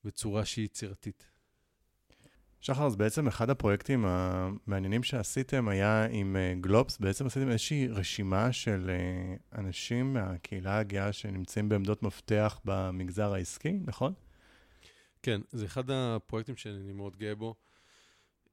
בצורה 0.03 0.45
שהיא 0.45 0.65
יצירתית. 0.65 1.27
שחר, 2.61 2.85
אז 2.85 2.95
בעצם 2.95 3.27
אחד 3.27 3.49
הפרויקטים 3.49 4.05
המעניינים 4.05 5.03
שעשיתם 5.03 5.67
היה 5.67 6.05
עם 6.11 6.37
גלובס, 6.61 6.97
בעצם 6.97 7.25
עשיתם 7.25 7.49
איזושהי 7.49 7.87
רשימה 7.87 8.53
של 8.53 8.91
אנשים 9.53 10.13
מהקהילה 10.13 10.77
הגאה 10.79 11.13
שנמצאים 11.13 11.69
בעמדות 11.69 12.03
מפתח 12.03 12.59
במגזר 12.65 13.33
העסקי, 13.33 13.79
נכון? 13.85 14.13
כן, 15.25 15.41
זה 15.51 15.65
אחד 15.65 15.89
הפרויקטים 15.89 16.55
שאני 16.55 16.93
מאוד 16.93 17.17
גאה 17.17 17.35
בו. 17.35 17.55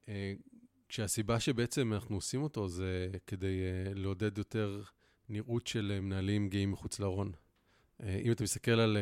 אה, 0.09 0.35
כשהסיבה 0.89 1.41
שבעצם 1.41 1.93
אנחנו 1.93 2.17
עושים 2.17 2.43
אותו 2.43 2.69
זה 2.69 3.09
כדי 3.27 3.61
אה, 3.63 3.95
לעודד 3.95 4.39
יותר 4.39 4.83
נראות 5.29 5.67
של 5.67 5.93
אה, 5.95 6.01
מנהלים 6.01 6.49
גאים 6.49 6.73
מחוץ 6.73 7.01
לארון. 7.01 7.33
אם 8.25 8.33
אתה 8.33 8.43
מסתכל 8.43 8.71
על 8.71 8.97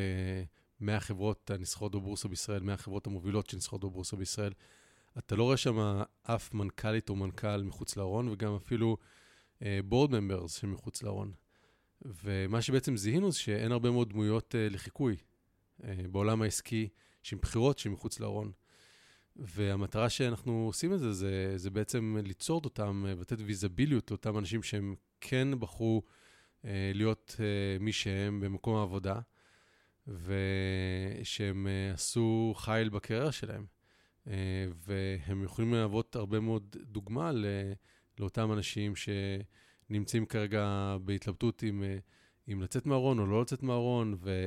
100 0.81 1.01
חברות 1.01 1.51
הנסחרות 1.51 1.93
בבורסה 1.93 2.29
בישראל, 2.29 2.63
100 2.63 2.75
החברות 2.75 3.07
המובילות 3.07 3.51
שנסחרות 3.51 3.81
בבורסה 3.81 4.17
בישראל, 4.17 4.53
אתה 5.19 5.37
לא 5.37 5.43
רואה 5.43 5.57
שם 5.57 6.03
אף 6.23 6.55
מנכ"לית 6.55 7.09
או 7.09 7.17
מנכ"ל 7.17 7.63
מחוץ 7.63 7.97
לארון, 7.97 8.29
וגם 8.29 8.55
אפילו 8.55 8.97
בורד 9.85 10.11
ממברס 10.11 10.55
שמחוץ 10.55 11.03
לארון. 11.03 11.33
ומה 12.03 12.63
שבעצם 12.63 12.97
זיהינו 12.97 13.33
זה 13.33 13.39
שאין 13.39 13.73
הרבה 13.73 13.91
מאוד 13.91 14.09
דמויות 14.09 14.55
לחיקוי 14.59 15.17
בעולם 16.11 16.43
העסקי 16.43 16.89
שהן 17.23 17.39
בחירות 17.39 17.79
שמחוץ 17.79 18.21
לארון. 18.21 18.53
והמטרה 19.37 20.09
שאנחנו 20.11 20.65
עושים 20.67 20.95
את 20.95 20.99
זה, 20.99 21.13
זה, 21.13 21.53
זה 21.57 21.71
בעצם 21.71 22.17
ליצור 22.25 22.61
אותם 22.65 23.05
ולתת 23.19 23.39
ויזביליות 23.41 24.11
לאותם 24.11 24.39
אנשים 24.39 24.63
שהם 24.63 24.95
כן 25.21 25.49
בחרו 25.61 26.03
אה, 26.65 26.91
להיות 26.95 27.37
אה, 27.41 27.79
מי 27.81 27.93
שהם 27.93 28.41
במקום 28.41 28.77
העבודה, 28.77 29.21
ושהם 30.07 31.67
אה, 31.67 31.93
עשו 31.93 32.55
חייל 32.57 32.89
בקריירה 32.89 33.33
שלהם. 33.33 33.67
אה, 34.29 34.67
והם 34.87 35.45
יכולים 35.45 35.75
להוות 35.75 36.17
הרבה 36.17 36.41
מאוד 36.41 36.77
דוגמה 36.83 37.33
ל, 37.33 37.45
לאותם 38.19 38.53
אנשים 38.53 38.93
שנמצאים 38.97 40.27
כרגע 40.27 40.97
בהתלבטות 41.05 41.65
אם, 41.65 41.83
אה, 41.83 41.99
אם 42.53 42.63
לצאת 42.63 42.87
מהארון 42.87 43.19
או 43.19 43.27
לא 43.27 43.43
לצאת 43.43 43.63
מהארון, 43.63 44.17
ו... 44.21 44.47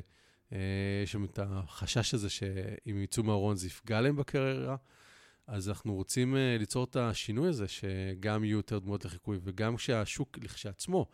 אה, 0.52 0.58
יש 1.04 1.12
שם 1.12 1.24
את 1.24 1.40
החשש 1.42 2.14
הזה 2.14 2.30
שאם 2.30 3.02
יצאו 3.04 3.24
מהארון 3.24 3.56
זה 3.56 3.68
יפגע 3.68 4.02
להם 4.02 4.16
בקריירה. 4.16 4.76
אז 5.48 5.70
אנחנו 5.70 5.94
רוצים 5.94 6.36
אה, 6.36 6.56
ליצור 6.60 6.84
את 6.84 6.96
השינוי 6.96 7.50
הזה, 7.50 7.68
שגם 7.68 8.44
יהיו 8.44 8.58
יותר 8.58 8.80
דמויות 8.80 9.06
לחיקוי, 9.06 9.40
וגם 9.44 9.76
כשהשוק 9.76 10.38
לכשעצמו 10.42 11.06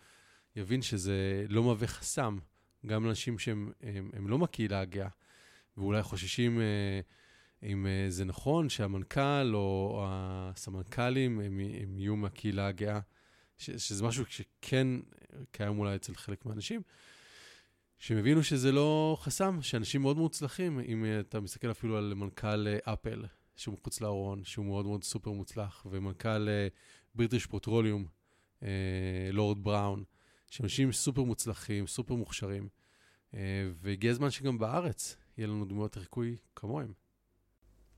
יבין 0.55 0.81
שזה 0.81 1.45
לא 1.50 1.63
מהווה 1.63 1.88
חסם, 1.88 2.38
גם 2.86 3.05
לאנשים 3.05 3.39
שהם 3.39 3.71
הם, 3.81 4.09
הם 4.13 4.27
לא 4.27 4.38
מהקהילה 4.38 4.79
הגאה, 4.79 5.09
ואולי 5.77 6.03
חוששים 6.03 6.62
אה, 6.62 7.00
אם 7.63 7.88
זה 8.09 8.25
נכון 8.25 8.69
שהמנכ"ל 8.69 9.51
או 9.53 10.05
הסמנכ"לים 10.07 11.39
הם, 11.39 11.59
הם 11.81 11.98
יהיו 11.98 12.15
מהקהילה 12.15 12.67
הגאה, 12.67 13.00
שזה 13.57 14.03
משהו 14.03 14.25
שכן 14.25 14.88
קיים 15.51 15.79
אולי 15.79 15.95
אצל 15.95 16.15
חלק 16.15 16.45
מהאנשים. 16.45 16.81
שהם 18.00 18.18
הבינו 18.18 18.44
שזה 18.44 18.72
לא 18.72 19.18
חסם, 19.22 19.62
שאנשים 19.62 20.01
מאוד 20.01 20.18
מוצלחים, 20.18 20.79
אם 20.79 21.06
אתה 21.20 21.39
מסתכל 21.39 21.72
אפילו 21.72 21.98
על 21.98 22.13
מנכ"ל 22.13 22.68
אה, 22.68 22.94
אפל, 22.94 23.25
שהוא 23.56 23.74
מחוץ 23.74 24.01
לארון, 24.01 24.44
שהוא 24.44 24.65
מאוד 24.65 24.86
מאוד 24.86 25.03
סופר 25.03 25.32
מוצלח, 25.32 25.86
ומנכ"ל 25.89 26.48
בריטיש 27.15 27.46
פרוטרוליום, 27.46 28.06
לורד 29.32 29.63
בראון, 29.63 30.03
שאנשים 30.50 30.91
סופר 30.91 31.24
מוצלחים, 31.24 31.88
סופר 31.88 32.15
מוכשרים, 32.15 32.70
אה, 33.34 33.39
והגיע 33.82 34.12
הזמן 34.12 34.29
שגם 34.29 34.58
בארץ 34.58 35.18
יהיה 35.38 35.48
לנו 35.48 35.65
דמויות 35.65 35.96
חיקוי 35.96 36.38
כמוהם. 36.56 36.94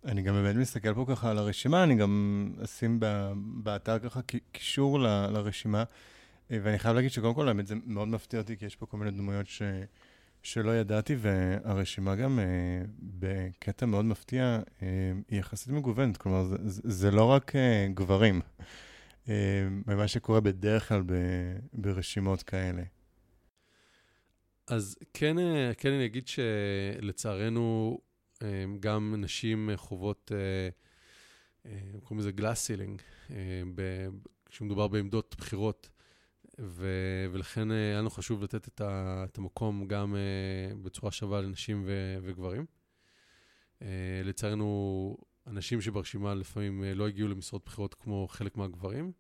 אני 0.06 0.22
גם 0.22 0.34
באמת 0.34 0.56
מסתכל 0.56 0.94
פה 0.94 1.06
ככה 1.08 1.32
על 1.32 1.38
הרשימה, 1.38 1.84
אני 1.84 1.96
גם 1.96 2.48
אשים 2.64 3.00
באתר 3.64 4.00
ככה 4.00 4.20
קישור 4.52 5.00
לרשימה. 5.00 5.84
ואני 6.52 6.80
חייב 6.80 6.96
להגיד 6.96 7.12
שקודם 7.12 7.34
כל, 7.34 7.48
האמת, 7.48 7.68
זה 7.68 7.76
מאוד 7.86 8.08
מפתיע 8.08 8.40
אותי, 8.40 8.58
כי 8.58 8.66
יש 8.66 8.76
פה 8.76 8.86
כל 8.86 8.98
מיני 8.98 9.12
דמויות 9.12 9.48
ש... 9.48 9.62
שלא 10.44 10.72
ידעתי, 10.72 11.16
והרשימה 11.20 12.16
גם 12.16 12.40
אה, 12.40 12.46
בקטע 13.00 13.86
מאוד 13.86 14.06
מפתיע, 14.06 14.60
אה, 14.82 15.12
היא 15.28 15.40
יחסית 15.40 15.74
מגוונת, 15.74 16.18
כלומר, 16.18 16.44
זה, 16.44 16.58
זה 16.84 17.12
לא 17.12 17.26
רק 17.26 17.56
אה, 17.56 17.88
גברים, 17.94 18.42
אה, 19.30 19.68
ממה 19.88 20.08
שקורה 20.08 20.40
בדרך 20.40 20.88
כלל 20.88 21.04
ב, 21.06 21.14
ברשימות 21.74 22.44
כאלה. 22.44 22.84
אז 24.68 24.98
כן, 25.14 25.40
אה, 25.40 25.72
כן 25.78 25.92
אני 25.92 26.06
אגיד 26.06 26.28
שלצערנו, 26.28 27.98
גם 28.80 29.16
נשים 29.18 29.70
חוות, 29.76 30.32
קוראים 32.04 32.20
לזה 32.20 32.32
glass 32.32 32.60
ceiling, 32.60 33.02
כשמדובר 34.46 34.88
בעמדות 34.88 35.36
בחירות, 35.40 35.90
ו- 36.64 37.26
ולכן 37.32 37.72
היה 37.72 37.98
לנו 38.00 38.10
חשוב 38.10 38.44
לתת 38.44 38.68
את, 38.68 38.82
ה- 38.82 39.26
את 39.30 39.38
המקום 39.38 39.88
גם 39.88 40.16
בצורה 40.82 41.12
שווה 41.12 41.42
לנשים 41.42 41.84
ו- 41.86 42.18
וגברים. 42.24 42.66
לצערנו, 44.24 45.18
אנשים 45.48 45.82
שברשימה 45.82 46.34
לפעמים 46.36 46.84
לא 46.84 47.08
הגיעו 47.08 47.28
למשרות 47.28 47.66
בחירות 47.66 47.94
כמו 47.94 48.28
חלק 48.28 48.58
מהגברים. 48.58 49.12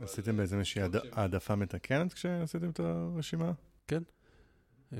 עשיתם 0.00 0.36
בעצם 0.36 0.58
איזושהי 0.58 0.82
העדפה 1.12 1.54
מתקנת 1.56 2.12
כשעשיתם 2.12 2.70
את 2.70 2.80
הרשימה? 2.80 3.52
כן. 3.88 4.02
אה, 4.92 4.98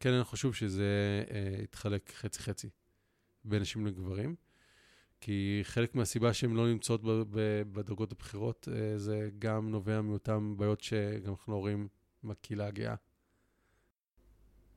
כן, 0.00 0.12
אני 0.12 0.24
חושב 0.24 0.52
שזה 0.52 0.84
אה, 1.30 1.62
יתחלק 1.62 2.12
חצי-חצי 2.14 2.68
בין 3.44 3.62
נשים 3.62 3.86
לגברים, 3.86 4.34
כי 5.24 5.60
חלק 5.62 5.94
מהסיבה 5.94 6.32
שהן 6.32 6.52
לא 6.52 6.68
נמצאות 6.68 7.00
בדרגות 7.72 8.12
הבכירות, 8.12 8.68
אה, 8.72 8.98
זה 8.98 9.30
גם 9.38 9.70
נובע 9.70 10.00
מאותן 10.00 10.54
בעיות 10.56 10.80
שגם 10.80 11.30
אנחנו 11.30 11.58
רואים 11.58 11.88
מהקהילה 12.22 12.66
הגאה. 12.66 12.94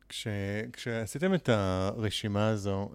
כש, 0.09 0.27
כשעשיתם 0.73 1.33
את 1.33 1.49
הרשימה 1.49 2.47
הזו, 2.47 2.91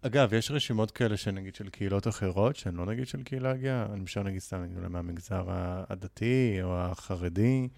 אגב, 0.00 0.32
יש 0.32 0.50
רשימות 0.50 0.90
כאלה 0.90 1.16
שנגיד 1.16 1.54
של 1.54 1.68
קהילות 1.68 2.08
אחרות, 2.08 2.56
שהן 2.56 2.74
לא 2.74 2.86
נגיד 2.86 3.06
של 3.06 3.22
קהילה 3.22 3.56
גאה, 3.56 3.86
אני 3.92 4.00
משל 4.00 4.22
נגיד 4.22 4.38
סתם, 4.38 4.62
נגיד 4.62 4.78
מהמגזר 4.78 5.44
הדתי 5.88 6.58
או 6.62 6.76
החרדי. 6.76 7.68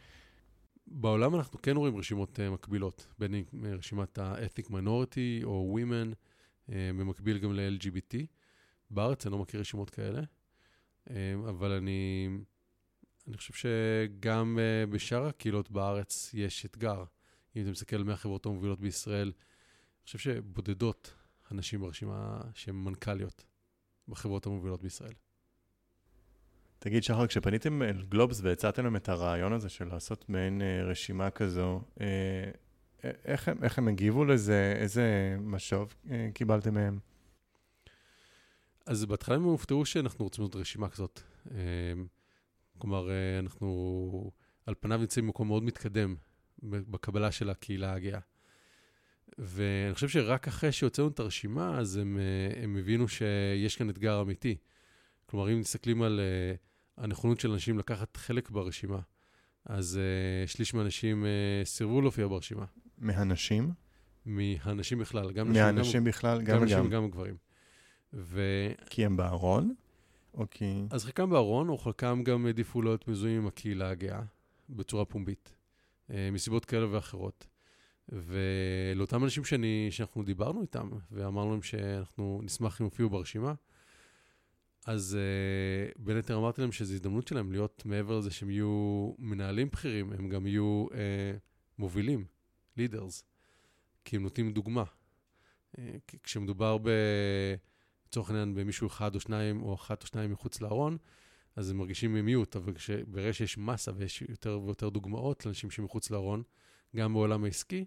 בעולם 0.86 1.34
אנחנו 1.34 1.62
כן 1.62 1.76
רואים 1.76 1.96
רשימות 1.96 2.38
uh, 2.38 2.50
מקבילות, 2.50 3.06
בין 3.18 3.34
אם 3.34 3.44
רשימת 3.64 4.18
ה-Ethnic 4.18 4.66
Minority 4.66 5.44
או 5.44 5.78
Women, 5.78 6.14
במקביל 6.70 7.38
גם 7.38 7.52
ל-LGBT. 7.52 8.16
בארץ 8.90 9.26
אני 9.26 9.32
לא 9.32 9.38
מכיר 9.38 9.60
רשימות 9.60 9.90
כאלה, 9.90 10.20
uh, 11.08 11.12
אבל 11.48 11.72
אני, 11.72 12.28
אני 13.28 13.36
חושב 13.36 13.54
שגם 13.54 14.58
uh, 14.58 14.90
בשאר 14.90 15.26
הקהילות 15.26 15.70
בארץ 15.70 16.30
יש 16.34 16.66
אתגר. 16.66 17.04
אם 17.56 17.62
אתה 17.62 17.70
מסתכל 17.70 17.96
מהחברות 17.96 18.46
המובילות 18.46 18.80
בישראל, 18.80 19.26
אני 19.26 20.04
חושב 20.04 20.18
שבודדות 20.18 21.14
הנשים 21.50 21.80
ברשימה 21.80 22.40
שהן 22.54 22.74
מנכ"ליות 22.74 23.44
בחברות 24.08 24.46
המובילות 24.46 24.82
בישראל. 24.82 25.12
תגיד, 26.78 27.02
שחר, 27.02 27.26
כשפניתם 27.26 27.82
אל 27.82 28.02
גלובס 28.08 28.40
והצעתם 28.40 28.84
להם 28.84 28.96
את 28.96 29.08
הרעיון 29.08 29.52
הזה 29.52 29.68
של 29.68 29.84
לעשות 29.84 30.28
מעין 30.28 30.62
אה, 30.62 30.82
רשימה 30.84 31.30
כזו, 31.30 31.82
אה, 32.00 32.06
אה, 32.06 32.50
איך, 33.04 33.48
הם, 33.48 33.64
איך 33.64 33.78
הם 33.78 33.88
הגיבו 33.88 34.24
לזה? 34.24 34.74
איזה 34.76 35.36
משוב 35.40 35.94
אה, 36.10 36.28
קיבלתם 36.34 36.74
מהם? 36.74 36.98
אז 38.86 39.04
בהתחלה 39.04 39.36
הם 39.36 39.42
הופתעו 39.42 39.86
שאנחנו 39.86 40.24
רוצים 40.24 40.44
לעשות 40.44 40.56
רשימה 40.56 40.88
כזאת. 40.88 41.20
אה, 41.50 41.58
כלומר, 42.78 43.10
אה, 43.10 43.38
אנחנו 43.38 44.30
על 44.66 44.74
פניו 44.80 44.98
נמצאים 44.98 45.26
במקום 45.26 45.48
מאוד 45.48 45.62
מתקדם 45.62 46.16
בקבלה 46.62 47.32
של 47.32 47.50
הקהילה 47.50 47.92
הגאה. 47.92 48.20
ואני 49.38 49.94
חושב 49.94 50.08
שרק 50.08 50.48
אחרי 50.48 50.72
שהוצאנו 50.72 51.08
את 51.08 51.20
הרשימה, 51.20 51.78
אז 51.78 51.96
הם, 51.96 52.18
הם 52.62 52.76
הבינו 52.76 53.08
שיש 53.08 53.76
כאן 53.76 53.90
אתגר 53.90 54.22
אמיתי. 54.22 54.56
כלומר, 55.26 55.52
אם 55.52 55.60
מסתכלים 55.60 56.02
על 56.02 56.20
הנכונות 56.96 57.40
של 57.40 57.50
אנשים 57.50 57.78
לקחת 57.78 58.16
חלק 58.16 58.50
ברשימה, 58.50 58.98
אז 59.64 60.00
שליש 60.46 60.74
מהאנשים 60.74 61.24
סירבו 61.64 62.00
להופיע 62.00 62.26
ברשימה. 62.26 62.64
מהנשים? 63.00 63.72
מהנשים 64.26 64.98
בכלל, 64.98 65.32
גם 65.32 65.50
נשים, 65.50 65.62
מהנשים 65.62 66.00
גם, 66.00 66.04
בכלל, 66.04 66.42
גם 66.42 66.58
גם 66.58 66.64
נשים 66.64 66.86
וגם 66.86 67.10
גברים. 67.10 67.36
ו... 68.12 68.42
כי 68.90 69.04
הם 69.04 69.16
בארון? 69.16 69.74
או 70.34 70.44
כי... 70.50 70.82
אז 70.90 71.04
חלקם 71.04 71.30
בארון, 71.30 71.68
או 71.68 71.78
חלקם 71.78 72.22
גם 72.24 72.46
העדיפו 72.46 72.82
להיות 72.82 73.08
מזוהים 73.08 73.40
עם 73.40 73.46
הקהילה 73.46 73.90
הגאה, 73.90 74.22
בצורה 74.68 75.04
פומבית, 75.04 75.52
מסיבות 76.08 76.64
כאלה 76.64 76.94
ואחרות. 76.94 77.46
ולאותם 78.08 79.24
אנשים 79.24 79.44
שאני, 79.44 79.88
שאנחנו 79.90 80.22
דיברנו 80.22 80.62
איתם, 80.62 80.90
ואמרנו 81.12 81.50
להם 81.50 81.62
שאנחנו 81.62 82.40
נשמח 82.42 82.80
אם 82.80 82.86
יופיעו 82.86 83.10
ברשימה, 83.10 83.54
אז 84.86 85.18
uh, 85.18 85.98
בין 85.98 86.16
היתר 86.16 86.36
אמרתי 86.36 86.60
להם 86.60 86.72
שזו 86.72 86.94
הזדמנות 86.94 87.28
שלהם 87.28 87.52
להיות 87.52 87.82
מעבר 87.86 88.18
לזה 88.18 88.30
שהם 88.30 88.50
יהיו 88.50 89.12
מנהלים 89.18 89.68
בכירים, 89.72 90.12
הם 90.12 90.28
גם 90.28 90.46
יהיו 90.46 90.86
uh, 90.90 90.92
מובילים, 91.78 92.24
leaders, 92.78 93.22
כי 94.04 94.16
הם 94.16 94.22
נותנים 94.22 94.52
דוגמה. 94.52 94.84
Uh, 95.76 95.80
כשמדובר 96.22 96.78
ב... 96.78 96.88
לצורך 98.10 98.30
העניין 98.30 98.54
במישהו 98.54 98.86
אחד 98.86 99.14
או 99.14 99.20
שניים, 99.20 99.62
או 99.62 99.74
אחת 99.74 100.02
או 100.02 100.06
שניים 100.06 100.32
מחוץ 100.32 100.60
לארון, 100.60 100.98
אז 101.56 101.70
הם 101.70 101.76
מרגישים 101.76 102.14
מיעוט, 102.14 102.56
אבל 102.56 102.72
ברגע 103.06 103.32
שיש 103.32 103.58
מסה 103.58 103.92
ויש 103.96 104.22
יותר 104.22 104.60
ויותר 104.64 104.88
דוגמאות 104.88 105.46
לאנשים 105.46 105.70
שמחוץ 105.70 106.10
לארון, 106.10 106.42
גם 106.96 107.12
בעולם 107.12 107.44
העסקי, 107.44 107.84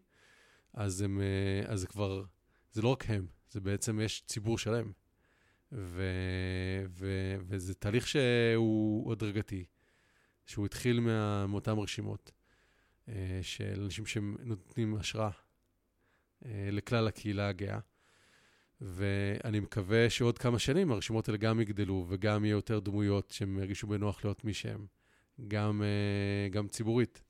אז, 0.74 1.02
הם, 1.02 1.22
אה, 1.22 1.72
אז 1.72 1.80
זה 1.80 1.88
כבר, 1.88 2.24
זה 2.72 2.82
לא 2.82 2.88
רק 2.88 3.10
הם, 3.10 3.28
זה 3.52 3.62
בעצם 3.62 4.00
יש 4.00 4.24
ציבור 4.28 4.58
שלם. 4.58 4.91
ו, 5.72 6.04
ו, 6.89 7.36
וזה 7.48 7.74
תהליך 7.74 8.08
שהוא 8.08 9.12
הדרגתי, 9.12 9.65
שהוא 10.46 10.65
התחיל 10.65 11.00
מאותן 11.48 11.78
רשימות 11.78 12.32
אה, 12.36 12.43
של 13.42 13.82
אנשים 13.84 14.06
שנותנים 14.06 14.96
השראה 14.96 15.30
אה, 16.46 16.70
לכלל 16.72 17.08
הקהילה 17.08 17.48
הגאה. 17.48 17.80
ואני 18.82 19.60
מקווה 19.60 20.10
שעוד 20.10 20.38
כמה 20.38 20.60
שנים 20.60 20.92
הרשימות 20.92 21.28
האלה 21.28 21.38
גם 21.38 21.60
יגדלו 21.60 22.06
וגם 22.10 22.46
יהיו 22.46 22.56
יותר 22.56 22.80
דמויות 22.80 23.30
שהם 23.30 23.58
ירגישו 23.58 23.88
בנוח 23.88 24.26
להיות 24.26 24.46
מי 24.46 24.54
שהם, 24.54 24.86
גם, 25.48 25.84
גם 26.52 26.68
ציבורית. 26.68 27.22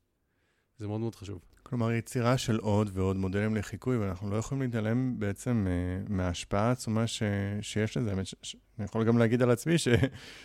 זה 0.78 0.86
מאוד 0.86 1.00
מאוד 1.00 1.14
חשוב. 1.14 1.44
כלומר, 1.62 1.92
יצירה 1.92 2.38
של 2.38 2.56
עוד 2.56 2.90
ועוד 2.92 3.16
מודלים 3.16 3.56
לחיקוי, 3.56 3.96
ואנחנו 3.96 4.30
לא 4.30 4.36
יכולים 4.36 4.62
להתעלם 4.62 5.18
בעצם 5.18 5.66
מההשפעה 6.08 6.68
העצומה 6.68 7.06
ש, 7.06 7.22
שיש 7.60 7.96
לזה. 7.96 8.24
ש, 8.24 8.34
ש, 8.42 8.56
אני 8.78 8.84
יכול 8.84 9.04
גם 9.04 9.18
להגיד 9.18 9.42
על 9.42 9.50
עצמי 9.50 9.78
ש, 9.78 9.88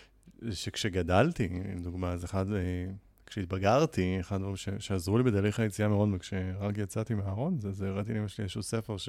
שכשגדלתי, 0.60 1.48
לדוגמה, 1.76 2.12
אז 2.12 2.24
אחד, 2.24 2.46
כשהתבגרתי, 3.30 4.20
אחד 4.20 4.36
הדברים 4.36 4.56
שעזרו 4.78 5.18
לי 5.18 5.24
בתהליך 5.24 5.60
היציאה 5.60 5.88
מאוד, 5.88 6.08
וכשרק 6.12 6.78
יצאתי 6.78 7.14
מהארון, 7.14 7.58
זה, 7.58 7.72
זה 7.72 7.88
הראיתי 7.88 8.14
לאמא 8.14 8.28
שלי 8.28 8.42
איזשהו 8.42 8.62
ספר 8.62 8.96
ש... 8.96 9.08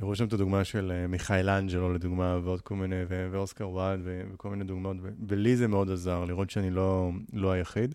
הראו 0.00 0.16
שם 0.16 0.26
את 0.26 0.32
הדוגמה 0.32 0.64
של 0.64 0.92
uh, 1.04 1.08
מיכאל 1.08 1.48
אנג'לו, 1.48 1.92
לדוגמה, 1.92 2.38
ועוד 2.44 2.60
כל 2.60 2.74
מיני, 2.74 3.02
ו- 3.08 3.28
ואוסקר 3.30 3.68
וואלד, 3.68 4.00
ו- 4.04 4.22
וכל 4.34 4.50
מיני 4.50 4.64
דוגמאות, 4.64 4.96
ולי 5.28 5.56
זה 5.56 5.68
מאוד 5.68 5.90
עזר, 5.90 6.24
לראות 6.24 6.50
שאני 6.50 6.70
לא, 6.70 7.10
לא 7.32 7.52
היחיד. 7.52 7.94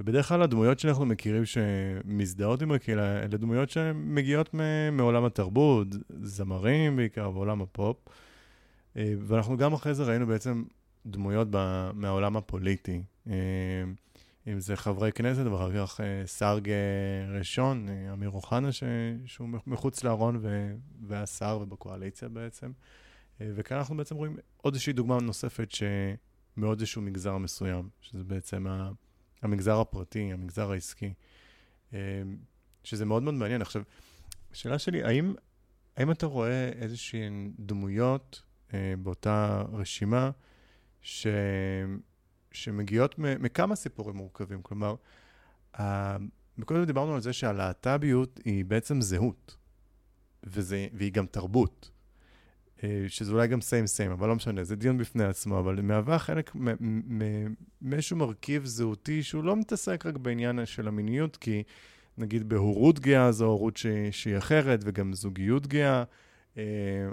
ובדרך 0.00 0.28
כלל 0.28 0.42
הדמויות 0.42 0.78
שאנחנו 0.78 1.06
מכירים 1.06 1.44
שמזדהות 1.44 2.62
עם 2.62 2.72
הקהילה, 2.72 3.18
אלה 3.18 3.36
דמויות 3.36 3.70
שמגיעות 3.70 4.54
מעולם 4.92 5.24
התרבות, 5.24 5.88
זמרים 6.22 6.96
בעיקר, 6.96 7.30
בעולם 7.30 7.62
הפופ. 7.62 7.96
אה, 8.96 9.14
ואנחנו 9.18 9.56
גם 9.56 9.72
אחרי 9.72 9.94
זה 9.94 10.04
ראינו 10.04 10.26
בעצם 10.26 10.64
דמויות 11.06 11.48
מהעולם 11.94 12.36
הפוליטי. 12.36 13.02
אה, 14.46 14.52
אם 14.52 14.60
זה 14.60 14.76
חברי 14.76 15.12
כנסת, 15.12 15.46
ואחר 15.46 15.86
כך 15.86 16.00
אה, 16.00 16.22
סארג 16.26 16.70
ראשון, 17.38 17.88
אמיר 18.12 18.30
אוחנה, 18.30 18.68
שהוא 19.26 19.48
מחוץ 19.66 20.04
לארון 20.04 20.44
והשר 21.06 21.58
ובקואליציה 21.62 22.28
בעצם. 22.28 22.72
וכאן 23.40 23.76
אנחנו 23.76 23.96
בעצם 23.96 24.16
רואים 24.16 24.36
עוד 24.56 24.74
איזושהי 24.74 24.92
דוגמה 24.92 25.20
נוספת 25.20 25.68
שמאוד 25.70 26.80
איזשהו 26.80 27.02
מגזר 27.02 27.38
מסוים, 27.38 27.88
שזה 28.00 28.24
בעצם 28.24 28.66
ה... 28.66 28.90
המגזר 29.44 29.80
הפרטי, 29.80 30.32
המגזר 30.32 30.70
העסקי, 30.70 31.14
אה, 31.94 31.98
שזה 32.84 33.04
מאוד 33.04 33.22
מאוד 33.22 33.34
מעניין. 33.34 33.62
עכשיו, 33.62 33.82
השאלה 34.52 34.78
שלי, 34.78 35.02
האם, 35.02 35.34
האם 35.96 36.10
אתה 36.10 36.26
רואה 36.26 36.68
איזשהן 36.68 37.52
דמויות 37.58 38.42
אה, 38.74 38.94
באותה 39.02 39.64
רשימה 39.72 40.30
ש, 41.02 41.26
שמגיעות 42.54 43.14
מכמה 43.18 43.74
סיפורים 43.74 44.16
מורכבים? 44.16 44.62
כלומר, 44.62 44.94
קודם 46.64 46.84
דיברנו 46.84 47.14
על 47.14 47.20
זה 47.20 47.32
שהלהט"ביות 47.32 48.40
היא 48.44 48.64
בעצם 48.64 49.00
זהות, 49.00 49.56
וזה, 50.44 50.86
והיא 50.92 51.12
גם 51.12 51.26
תרבות. 51.26 51.90
אה, 52.84 53.04
שזה 53.08 53.32
אולי 53.32 53.48
גם 53.48 53.60
סיים 53.60 53.86
סיים, 53.86 54.10
אבל 54.10 54.28
לא 54.28 54.34
משנה, 54.34 54.64
זה 54.64 54.76
דיון 54.76 54.98
בפני 54.98 55.24
עצמו, 55.24 55.58
אבל 55.58 55.80
מהווה 55.80 56.18
חלק 56.18 56.56
מאיזשהו 57.80 58.16
מרכיב 58.16 58.64
זהותי 58.64 59.22
שהוא 59.22 59.44
לא 59.44 59.56
מתעסק 59.56 60.06
רק 60.06 60.16
בעניין 60.16 60.66
של 60.66 60.88
המיניות, 60.88 61.36
כי 61.36 61.62
נגיד 62.18 62.48
בהורות 62.48 63.00
גאה 63.00 63.32
זו 63.32 63.44
הורות 63.46 63.76
שהיא, 63.76 64.10
שהיא 64.10 64.38
אחרת, 64.38 64.80
וגם 64.84 65.12
זוגיות 65.12 65.66
גאה. 65.66 66.04
אה, 66.58 66.62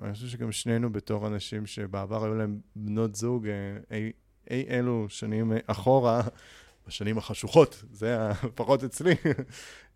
אני 0.02 0.14
חושב 0.14 0.28
שגם 0.28 0.52
שנינו 0.52 0.92
בתור 0.92 1.28
אנשים 1.28 1.66
שבעבר 1.66 2.24
היו 2.24 2.36
להם 2.36 2.60
בנות 2.76 3.16
זוג 3.16 3.48
אה, 3.92 4.10
אי 4.52 4.66
אלו 4.70 5.06
שנים 5.10 5.52
אחורה, 5.68 6.22
בשנים 6.88 7.18
החשוכות, 7.18 7.84
זה 7.92 8.18
פחות 8.56 8.84
אצלי, 8.84 9.16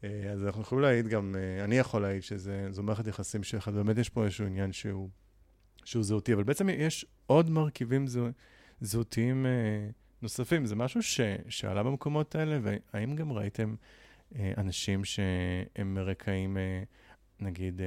אה, 0.03 0.31
אז 0.31 0.45
אנחנו 0.45 0.61
יכולים 0.61 0.81
להעיד 0.81 1.07
גם, 1.07 1.35
אה, 1.37 1.63
אני 1.63 1.77
יכול 1.77 2.01
להעיד 2.01 2.23
שזו 2.23 2.83
מערכת 2.83 3.07
יחסים 3.07 3.43
שלך, 3.43 3.67
באמת 3.67 3.97
יש 3.97 4.09
פה 4.09 4.23
איזשהו 4.23 4.45
עניין 4.45 4.71
שהוא, 4.71 5.09
שהוא 5.85 6.03
זהותי, 6.03 6.33
אבל 6.33 6.43
בעצם 6.43 6.69
יש 6.69 7.05
עוד 7.27 7.49
מרכיבים 7.49 8.07
זהו, 8.07 8.27
זהותיים 8.81 9.45
אה, 9.45 9.89
נוספים. 10.21 10.65
זה 10.65 10.75
משהו 10.75 11.03
ש, 11.03 11.21
שעלה 11.49 11.83
במקומות 11.83 12.35
האלה, 12.35 12.59
והאם 12.61 13.15
גם 13.15 13.31
ראיתם 13.31 13.75
אנשים 14.35 15.05
שהם 15.05 15.93
מרקעים, 15.93 16.57
נגיד, 17.39 17.81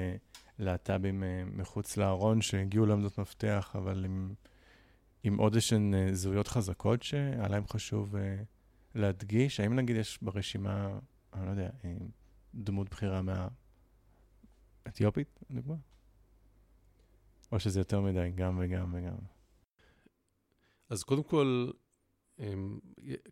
להט"בים 0.59 1.22
מחוץ 1.52 1.96
לארון, 1.96 2.40
שהגיעו 2.40 2.87
לעמדות 2.87 3.18
מפתח, 3.18 3.72
אבל 3.78 4.04
עם, 4.04 4.35
עם 5.22 5.37
עוד 5.37 5.54
איזשהן 5.54 6.14
זהויות 6.14 6.48
חזקות 6.48 7.00
להם 7.50 7.66
חשוב 7.66 8.14
להדגיש? 8.94 9.61
האם 9.61 9.74
נגיד 9.74 9.96
יש 9.96 10.18
ברשימה 10.22 10.98
אני 11.33 11.46
לא 11.46 11.50
יודע, 11.50 11.70
אה, 11.85 11.96
דמות 12.54 12.88
בכירה 12.88 13.22
מהאתיופית, 14.85 15.40
לדוגמה? 15.50 15.74
או 17.52 17.61
שזה 17.61 17.81
יותר 17.81 18.00
מדי, 18.00 18.31
גם 18.35 18.59
וגם 18.62 18.94
וגם? 18.94 19.16
אז 20.88 21.02
קודם 21.02 21.22
כל, 21.22 21.70
אמ, 22.38 22.78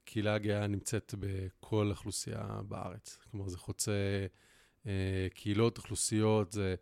קהילה 0.05 0.35
הגאה 0.35 0.67
נמצאת 0.67 1.15
בכל 1.19 1.91
אוכלוסייה 1.91 2.61
בארץ. 2.69 3.19
כלומר, 3.31 3.49
זה 3.49 3.59
חוצה 3.59 4.27
אה, 4.87 5.27
קהילות, 5.35 5.79
אוכלוסיות, 5.79 6.53
זה 6.53 6.75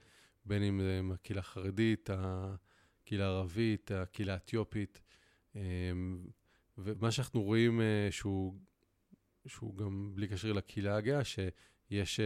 בין 0.44 0.62
אם 0.62 0.80
זה 0.80 1.00
הקהילה 1.14 1.40
החרדית, 1.40 2.10
הקהילה 3.04 3.24
הערבית, 3.24 3.90
הקהילה 3.90 4.32
האתיופית. 4.32 5.00
אמ, 5.56 5.60
ומה 6.78 7.10
שאנחנו 7.10 7.42
רואים 7.42 7.80
אה, 7.80 8.08
שהוא 8.10 8.54
שהוא 9.46 9.76
גם 9.76 10.12
בלי 10.14 10.28
קשר 10.28 10.52
לקהילה 10.52 10.96
הגאה, 10.96 11.24
שיש 11.24 12.20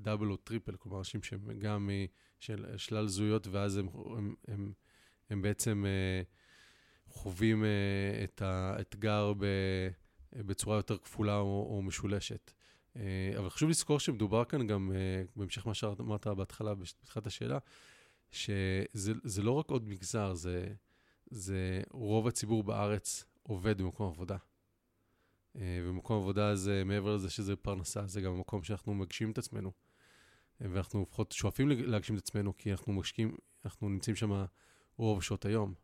double 0.00 0.26
אה, 0.26 0.32
או 0.32 0.36
triple, 0.36 0.76
כלומר, 0.76 0.98
אנשים 0.98 1.22
שהם 1.22 1.58
גם 1.58 1.90
של 2.38 2.76
שלל 2.76 3.08
זהויות, 3.08 3.46
ואז 3.46 3.76
הם, 3.76 3.88
הם, 4.16 4.34
הם, 4.48 4.72
הם 5.30 5.42
בעצם 5.42 5.84
אה, 5.86 6.22
חווים 7.08 7.64
את 8.24 8.42
האתגר 8.42 9.32
בצורה 10.36 10.76
יותר 10.76 10.98
כפולה 10.98 11.36
או, 11.36 11.66
או 11.70 11.82
משולשת. 11.82 12.52
אבל 13.38 13.50
חשוב 13.50 13.70
לזכור 13.70 14.00
שמדובר 14.00 14.44
כאן 14.44 14.66
גם, 14.66 14.92
בהמשך 15.36 15.66
מה 15.66 15.74
שאמרת 15.74 16.26
בהתחלה, 16.26 16.74
בתחילת 16.74 17.26
השאלה, 17.26 17.58
שזה 18.30 19.42
לא 19.42 19.52
רק 19.52 19.70
עוד 19.70 19.88
מגזר, 19.88 20.34
זה, 20.34 20.66
זה 21.30 21.82
רוב 21.90 22.26
הציבור 22.26 22.62
בארץ 22.62 23.24
עובד 23.42 23.82
במקום 23.82 24.06
עבודה. 24.06 24.36
אה, 25.56 25.80
ומקום 25.84 26.16
עבודה 26.22 26.48
הזה, 26.48 26.82
מעבר 26.84 27.14
לזה 27.14 27.30
שזה 27.30 27.56
פרנסה, 27.56 28.06
זה 28.06 28.20
גם 28.20 28.40
מקום 28.40 28.62
שאנחנו 28.62 28.94
מגשים 28.94 29.30
את 29.30 29.38
עצמנו. 29.38 29.72
אה, 30.62 30.66
ואנחנו 30.70 31.02
לפחות 31.02 31.32
שואפים 31.32 31.68
להגשים 31.68 32.16
את 32.16 32.20
עצמנו, 32.20 32.56
כי 32.56 32.72
אנחנו 32.72 32.92
משקיעים, 32.92 33.36
אנחנו 33.64 33.88
נמצאים 33.88 34.16
שם 34.16 34.44
רוב 34.96 35.22
שעות 35.22 35.46
היום. 35.46 35.74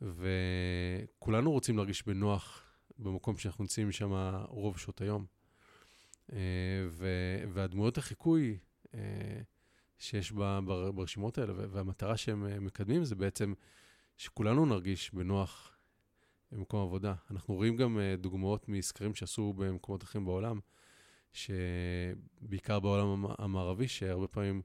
וכולנו 0.00 1.52
רוצים 1.52 1.76
להרגיש 1.76 2.06
בנוח 2.06 2.62
במקום 2.98 3.36
שאנחנו 3.36 3.64
נמצאים 3.64 3.92
שם 3.92 4.34
רוב 4.48 4.78
שעות 4.78 5.00
היום. 5.00 5.26
אה, 6.32 6.38
והדמויות 7.52 7.98
החיקוי 7.98 8.58
שיש 10.04 10.32
ברשימות 10.94 11.38
האלה, 11.38 11.52
והמטרה 11.56 12.16
שהם 12.16 12.66
מקדמים 12.66 13.04
זה 13.04 13.14
בעצם 13.14 13.54
שכולנו 14.16 14.66
נרגיש 14.66 15.14
בנוח 15.14 15.76
במקום 16.52 16.82
עבודה. 16.82 17.14
אנחנו 17.30 17.54
רואים 17.54 17.76
גם 17.76 17.98
uh, 17.98 18.20
דוגמאות 18.20 18.68
מסקרים 18.68 19.14
שעשו 19.14 19.52
במקומות 19.52 20.02
אחרים 20.02 20.24
בעולם, 20.24 20.60
שבעיקר 21.32 22.80
בעולם 22.80 23.26
המערבי, 23.38 23.88
שהרבה 23.88 24.26
פעמים 24.26 24.62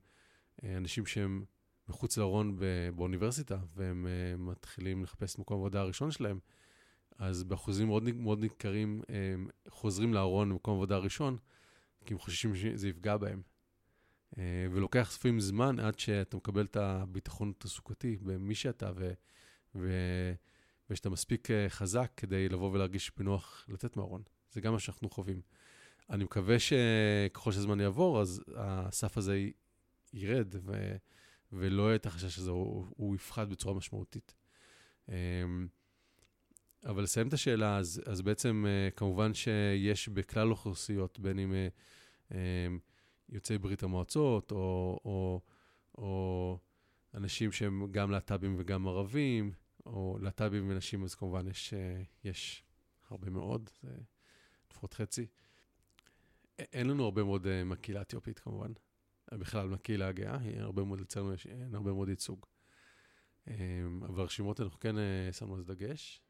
uh, 0.57 0.65
אנשים 0.77 1.05
שהם 1.05 1.45
מחוץ 1.87 2.17
לארון 2.17 2.59
באוניברסיטה, 2.95 3.57
והם 3.75 4.07
מתחילים 4.37 5.03
לחפש 5.03 5.33
את 5.33 5.39
מקום 5.39 5.57
העבודה 5.57 5.81
הראשון 5.81 6.11
שלהם, 6.11 6.39
אז 7.17 7.43
באחוזים 7.43 7.87
מאוד, 7.87 8.03
מאוד 8.11 8.39
ניכרים 8.39 9.01
הם 9.09 9.47
חוזרים 9.69 10.13
לארון 10.13 10.49
במקום 10.49 10.73
העבודה 10.73 10.95
הראשון, 10.95 11.37
כי 12.05 12.13
הם 12.13 12.19
חוששים 12.19 12.55
שזה 12.55 12.89
יפגע 12.89 13.17
בהם. 13.17 13.41
Uh, 14.33 14.37
ולוקח 14.71 15.11
לפעמים 15.15 15.39
זמן 15.39 15.79
עד 15.79 15.99
שאתה 15.99 16.37
מקבל 16.37 16.65
את 16.65 16.75
הביטחון 16.75 17.53
התעסוקתי 17.57 18.17
במי 18.21 18.55
שאתה, 18.55 18.91
ו... 18.95 19.11
ו... 19.75 19.91
ושאתה 20.89 21.09
מספיק 21.09 21.51
אה, 21.51 21.69
חזק 21.69 22.11
כדי 22.17 22.49
לבוא 22.49 22.71
ולהרגיש 22.71 23.11
בנוח 23.17 23.65
לצאת 23.69 23.97
מהארון. 23.97 24.21
זה 24.51 24.61
גם 24.61 24.73
מה 24.73 24.79
שאנחנו 24.79 25.09
חווים. 25.09 25.41
אני 26.09 26.23
מקווה 26.23 26.55
שככל 26.59 27.51
שהזמן 27.51 27.79
יעבור, 27.79 28.21
אז 28.21 28.43
הסף 28.55 29.17
הזה 29.17 29.47
ירד, 30.13 30.55
ו... 30.65 30.95
ולא 31.51 31.83
יהיה 31.83 31.95
את 31.95 32.05
החשש 32.05 32.37
הזה, 32.37 32.51
הוא, 32.51 32.85
הוא 32.89 33.15
יפחת 33.15 33.47
בצורה 33.47 33.75
משמעותית. 33.75 34.33
אמ, 35.09 35.67
אבל 36.85 37.03
לסיים 37.03 37.27
את 37.27 37.33
השאלה, 37.33 37.77
אז, 37.77 38.01
אז 38.05 38.21
בעצם 38.21 38.65
אה, 38.67 38.91
כמובן 38.91 39.33
שיש 39.33 40.09
בכלל 40.09 40.51
אוכלוסיות, 40.51 41.19
בין 41.19 41.39
אם 41.39 41.53
אה, 41.53 41.67
אמ, 42.31 42.79
יוצאי 43.29 43.57
ברית 43.57 43.83
המועצות, 43.83 44.51
או, 44.51 44.99
או, 45.05 45.41
או 45.97 46.59
אנשים 47.13 47.51
שהם 47.51 47.91
גם 47.91 48.11
להט"בים 48.11 48.55
וגם 48.57 48.87
ערבים, 48.87 49.51
או 49.85 50.17
להט"בים 50.21 50.69
ונשים, 50.69 51.03
אז 51.03 51.15
כמובן 51.15 51.47
יש, 51.47 51.73
אה, 51.73 52.01
יש 52.23 52.63
הרבה 53.09 53.29
מאוד, 53.29 53.69
זה 53.81 53.97
לפחות 54.71 54.93
חצי. 54.93 55.27
אין 56.59 56.87
לנו 56.89 57.03
הרבה 57.03 57.23
מאוד 57.23 57.45
uh, 57.45 57.49
מהקהילה 57.65 57.99
האתיופית 57.99 58.39
כמובן, 58.39 58.71
בכלל 59.33 59.67
מהקהילה 59.67 60.07
הגאה, 60.07 60.37
הרבה 60.55 60.83
מאוד, 60.83 61.01
לצערנו 61.01 61.33
אין 61.45 61.75
הרבה 61.75 61.93
מאוד 61.93 62.09
ייצוג. 62.09 62.45
Um, 63.47 63.51
אבל 64.05 64.21
הרשימות 64.21 64.61
אנחנו 64.61 64.79
כן 64.79 64.95
שמנו 65.31 65.53
על 65.53 65.59
זה 65.59 65.75
דגש. 65.75 66.21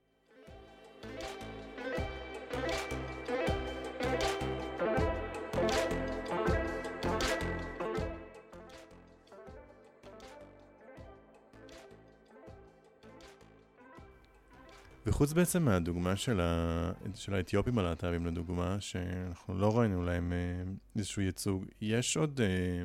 וחוץ 15.19 15.33
בעצם 15.33 15.63
מהדוגמה 15.63 16.15
של, 16.15 16.39
ה... 16.41 16.91
של 17.15 17.33
האתיופים 17.33 17.77
הלהט"בים 17.77 18.25
לדוגמה, 18.25 18.81
שאנחנו 18.81 19.57
לא 19.57 19.79
ראינו 19.79 20.03
להם 20.03 20.33
אה, 20.33 20.71
איזשהו 20.95 21.21
ייצוג, 21.21 21.65
יש 21.81 22.17
עוד 22.17 22.41
אה, 22.41 22.83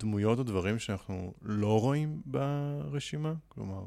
דמויות 0.00 0.38
או 0.38 0.42
דברים 0.42 0.78
שאנחנו 0.78 1.34
לא 1.42 1.80
רואים 1.80 2.22
ברשימה? 2.26 3.34
כלומר, 3.48 3.84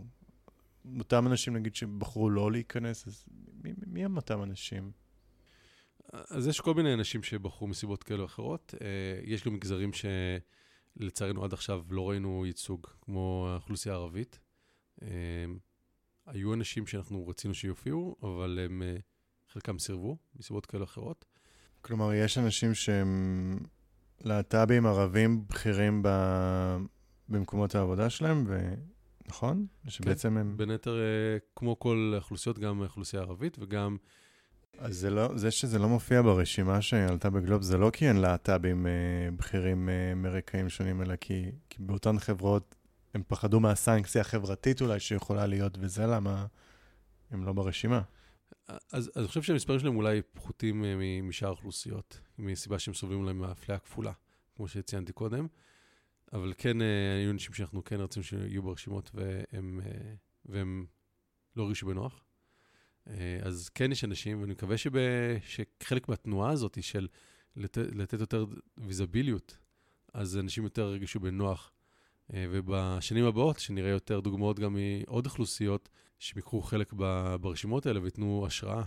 אותם 0.99 1.27
אנשים 1.27 1.55
נגיד 1.55 1.75
שבחרו 1.75 2.29
לא 2.29 2.51
להיכנס, 2.51 3.07
אז 3.07 3.25
מי, 3.63 3.73
מי 3.87 4.05
הם 4.05 4.15
אותם 4.17 4.43
אנשים? 4.43 4.91
אז 6.13 6.47
יש 6.47 6.61
כל 6.61 6.73
מיני 6.73 6.93
אנשים 6.93 7.23
שבחרו 7.23 7.67
מסיבות 7.67 8.03
כאלה 8.03 8.19
או 8.19 8.25
אחרות. 8.25 8.73
אה, 8.81 9.19
יש 9.23 9.43
גם 9.43 9.53
מגזרים 9.53 9.91
שלצערנו 10.99 11.43
עד 11.43 11.53
עכשיו 11.53 11.81
לא 11.89 12.09
ראינו 12.09 12.45
ייצוג, 12.45 12.87
כמו 13.01 13.47
האוכלוסייה 13.49 13.95
הערבית. 13.95 14.39
היו 16.27 16.53
אנשים 16.53 16.87
שאנחנו 16.87 17.27
רצינו 17.27 17.53
שיופיעו, 17.53 18.15
אבל 18.23 18.59
הם, 18.65 18.81
אה, 18.81 18.97
חלקם 19.53 19.79
סירבו, 19.79 20.17
מסיבות 20.35 20.65
כאלה 20.65 20.83
אחרות. 20.83 21.25
כלומר, 21.81 22.13
יש 22.13 22.37
אנשים 22.37 22.73
שהם 22.73 23.59
להט"בים 24.21 24.85
ערבים 24.85 25.47
בכירים 25.47 26.01
ב... 26.03 26.09
במקומות 27.29 27.75
העבודה 27.75 28.09
שלהם, 28.09 28.43
ו... 28.47 28.73
נכון? 29.27 29.65
שבעצם 29.87 30.29
כן, 30.29 30.37
הם... 30.37 30.57
בין 30.57 30.69
היתר, 30.69 30.99
אה, 30.99 31.37
כמו 31.55 31.79
כל 31.79 32.11
האוכלוסיות, 32.13 32.59
גם 32.59 32.81
האוכלוסייה 32.81 33.21
הערבית 33.21 33.57
וגם... 33.59 33.97
אז 34.77 34.97
זה, 34.97 35.09
לא, 35.09 35.37
זה 35.37 35.51
שזה 35.51 35.79
לא 35.79 35.89
מופיע 35.89 36.21
ברשימה 36.21 36.81
שעלתה 36.81 37.29
בגלוב, 37.29 37.61
זה 37.61 37.77
לא 37.77 37.89
כי 37.89 38.07
אין 38.07 38.17
להט"בים 38.17 38.87
אה, 38.87 38.91
בכירים 39.35 39.89
אה, 39.89 40.15
מרקעים 40.15 40.69
שונים, 40.69 41.01
אלא 41.01 41.15
כי, 41.15 41.51
כי 41.69 41.77
באותן 41.79 42.19
חברות 42.19 42.75
הם 43.17 43.23
פחדו 43.27 43.59
מהסנקציה 43.59 44.21
החברתית 44.21 44.81
אולי 44.81 44.99
שיכולה 44.99 45.45
להיות, 45.45 45.77
וזה 45.79 46.05
למה 46.05 46.45
הם 47.31 47.45
לא 47.45 47.53
ברשימה. 47.53 48.01
אז, 48.67 48.77
אז 48.91 49.09
אני 49.17 49.27
חושב 49.27 49.41
שהמספרים 49.41 49.79
שלהם 49.79 49.95
אולי 49.95 50.21
פחותים 50.21 50.85
אה, 50.85 51.21
משאר 51.23 51.47
האוכלוסיות, 51.47 52.19
מסיבה 52.37 52.79
שהם 52.79 52.93
סובלים 52.93 53.25
להם 53.25 53.39
מאפליה 53.39 53.79
כפולה, 53.79 54.11
כמו 54.55 54.67
שציינתי 54.67 55.13
קודם. 55.13 55.47
אבל 56.33 56.53
כן, 56.57 56.81
אה, 56.81 57.15
היו 57.17 57.31
אנשים 57.31 57.53
שאנחנו 57.53 57.83
כן 57.83 58.01
רצינו 58.01 58.23
שיהיו 58.23 58.63
ברשימות 58.63 59.11
והם, 59.13 59.81
אה, 59.85 60.13
והם 60.45 60.85
לא 61.55 61.63
הרגישו 61.63 61.87
בנוח. 61.87 62.23
אז 63.41 63.69
כן 63.69 63.91
יש 63.91 64.03
אנשים, 64.03 64.41
ואני 64.41 64.51
מקווה 64.51 64.77
שב, 64.77 64.91
שחלק 65.47 66.09
מהתנועה 66.09 66.51
הזאת 66.51 66.83
של 66.83 67.07
לת, 67.55 67.77
לתת 67.77 68.19
יותר 68.19 68.45
ויזביליות, 68.77 69.57
אז 70.13 70.37
אנשים 70.37 70.63
יותר 70.63 70.83
הרגישו 70.83 71.19
בנוח 71.19 71.71
ובשנים 72.29 73.25
הבאות, 73.25 73.59
שנראה 73.59 73.89
יותר 73.89 74.19
דוגמאות 74.19 74.59
גם 74.59 74.75
מעוד 74.75 75.25
אוכלוסיות, 75.25 75.89
שהם 76.19 76.37
ייקחו 76.37 76.61
חלק 76.61 76.93
ברשימות 77.41 77.85
האלה 77.85 78.01
וייתנו 78.01 78.45
השראה 78.47 78.83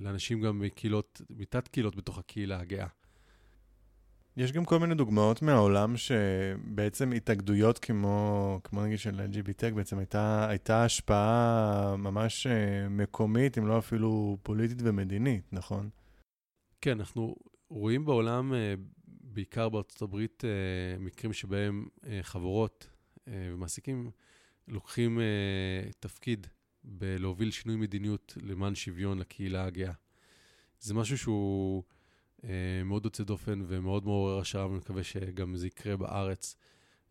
לאנשים 0.00 0.40
גם 0.40 0.58
מקהילות, 0.58 1.22
מתת 1.30 1.68
קהילות 1.68 1.96
בתוך 1.96 2.18
הקהילה 2.18 2.60
הגאה. 2.60 2.86
יש 4.38 4.52
גם 4.52 4.64
כל 4.64 4.78
מיני 4.78 4.94
דוגמאות 4.94 5.42
מהעולם 5.42 5.96
שבעצם 5.96 7.12
התאגדויות 7.12 7.78
כמו, 7.78 8.60
כמו 8.64 8.84
נגיד 8.84 8.98
של 8.98 9.20
LGBTech, 9.20 9.74
בעצם 9.74 9.98
הייתה, 9.98 10.46
הייתה 10.48 10.84
השפעה 10.84 11.96
ממש 11.98 12.46
אה, 12.46 12.88
מקומית, 12.88 13.58
אם 13.58 13.66
לא 13.66 13.78
אפילו 13.78 14.38
פוליטית 14.42 14.78
ומדינית, 14.82 15.52
נכון? 15.52 15.88
כן, 16.80 16.98
אנחנו 16.98 17.36
רואים 17.70 18.04
בעולם, 18.04 18.54
אה, 18.54 18.74
בעיקר 19.38 19.68
בארצות 19.68 20.02
הברית, 20.02 20.42
אה, 20.44 20.98
מקרים 20.98 21.32
שבהם 21.32 21.88
חברות 22.22 22.86
ומעסיקים 23.26 24.10
לוקחים 24.68 25.20
תפקיד 26.00 26.46
בלהוביל 26.84 27.50
שינוי 27.50 27.76
מדיניות 27.76 28.34
למען 28.42 28.74
שוויון 28.74 29.18
לקהילה 29.18 29.64
הגאה. 29.64 29.92
זה 30.80 30.94
משהו 30.94 31.18
שהוא... 31.18 31.82
אה, 32.44 32.82
מאוד 32.84 33.04
יוצא 33.04 33.24
דופן 33.24 33.62
ומאוד 33.66 34.04
מעורר 34.04 34.38
השראה, 34.38 34.66
ואני 34.66 34.78
מקווה 34.78 35.02
שגם 35.04 35.56
זה 35.56 35.66
יקרה 35.66 35.96
בארץ 35.96 36.56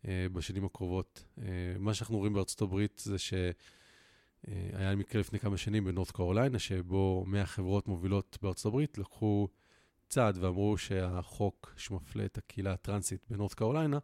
אה, 0.08 0.26
בשנים 0.32 0.64
הקרובות. 0.64 1.24
אה, 1.38 1.44
מה 1.78 1.94
שאנחנו 1.94 2.16
רואים 2.16 2.32
בארצות 2.32 2.62
הברית 2.62 3.02
זה 3.04 3.18
שהיה 3.18 4.96
מקרה 4.96 5.20
לפני 5.20 5.38
כמה 5.38 5.56
שנים 5.56 5.84
בנורת 5.84 6.10
קרוליינה, 6.10 6.58
שבו 6.58 7.24
100 7.26 7.46
חברות 7.46 7.88
מובילות 7.88 8.38
בארצות 8.42 8.66
הברית 8.66 8.98
לקחו 8.98 9.48
צעד 10.08 10.38
ואמרו 10.40 10.78
שהחוק 10.78 11.74
שמפלה 11.76 12.24
את 12.24 12.38
הקהילה 12.38 12.72
הטרנסית 12.72 13.24
בנורת 13.30 13.54
קרוליינה, 13.54 13.98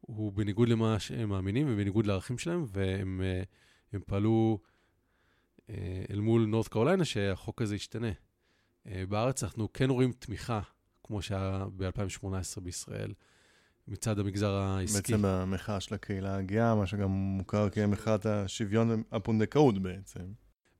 הוא 0.00 0.32
בניגוד 0.32 0.68
למה 0.68 0.98
שהם 0.98 1.28
מאמינים 1.28 1.66
ובניגוד 1.70 2.06
לערכים 2.06 2.38
שלהם, 2.38 2.64
והם 2.68 4.00
פעלו 4.06 4.58
אל 6.10 6.20
מול 6.20 6.46
נורת 6.46 6.68
קרוליינה 6.68 7.04
שהחוק 7.04 7.62
הזה 7.62 7.74
ישתנה. 7.74 8.10
אה, 8.86 9.02
בארץ 9.08 9.44
אנחנו 9.44 9.72
כן 9.72 9.90
רואים 9.90 10.12
תמיכה, 10.12 10.60
כמו 11.04 11.22
שהיה 11.22 11.66
ב-2018 11.76 12.60
בישראל, 12.62 13.14
מצד 13.88 14.18
המגזר 14.18 14.50
העסקי. 14.50 15.12
בעצם 15.12 15.24
המחאה 15.24 15.80
של 15.80 15.94
הקהילה 15.94 16.36
הגאה, 16.36 16.74
מה 16.74 16.86
שגם 16.86 17.10
מוכר 17.10 17.70
כמחאת 17.70 18.26
השוויון, 18.26 19.02
הפונדקאות 19.12 19.78
בעצם. 19.78 20.20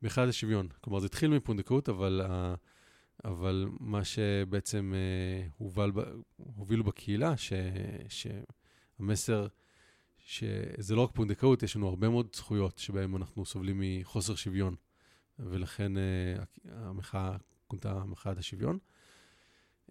מחאת 0.02 0.28
השוויון. 0.28 0.68
כלומר, 0.80 1.00
זה 1.00 1.06
התחיל 1.06 1.30
מפונדקאות, 1.30 1.88
אבל, 1.88 2.20
אבל 3.24 3.68
מה 3.80 4.04
שבעצם 4.04 4.92
אה, 4.94 5.48
הובל, 5.58 5.92
הובילו 6.36 6.84
בקהילה, 6.84 7.36
ש, 7.36 7.52
שהמסר, 8.08 9.46
שזה 10.18 10.94
לא 10.94 11.00
רק 11.00 11.10
פונדקאות, 11.14 11.62
יש 11.62 11.76
לנו 11.76 11.88
הרבה 11.88 12.08
מאוד 12.08 12.28
זכויות 12.34 12.78
שבהן 12.78 13.14
אנחנו 13.14 13.46
סובלים 13.46 13.82
מחוסר 13.82 14.34
שוויון. 14.34 14.74
ולכן 15.38 15.92
אה, 15.96 16.02
המחאה 16.72 17.36
כונתה 17.66 18.04
מחאת 18.04 18.38
השוויון. 18.38 18.78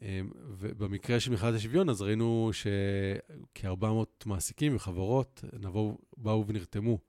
אמ, 0.01 0.31
ובמקרה 0.49 1.19
של 1.19 1.31
מחאת 1.31 1.53
השוויון, 1.53 1.89
אז 1.89 2.01
ראינו 2.01 2.49
שכ-400 2.53 3.85
מעסיקים 4.25 4.75
וחברות 4.75 5.43
נבוא, 5.59 5.97
באו 6.17 6.47
ונרתמו 6.47 6.99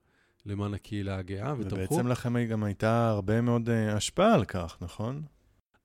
למען 0.46 0.74
הקהילה 0.74 1.18
הגאה 1.18 1.54
ותמכו. 1.59 1.74
ובעצם 1.74 2.07
לכם 2.07 2.44
גם 2.44 2.64
הייתה 2.64 3.09
הרבה 3.09 3.40
מאוד 3.40 3.68
השפעה 3.70 4.35
על 4.35 4.44
כך, 4.44 4.76
נכון? 4.81 5.22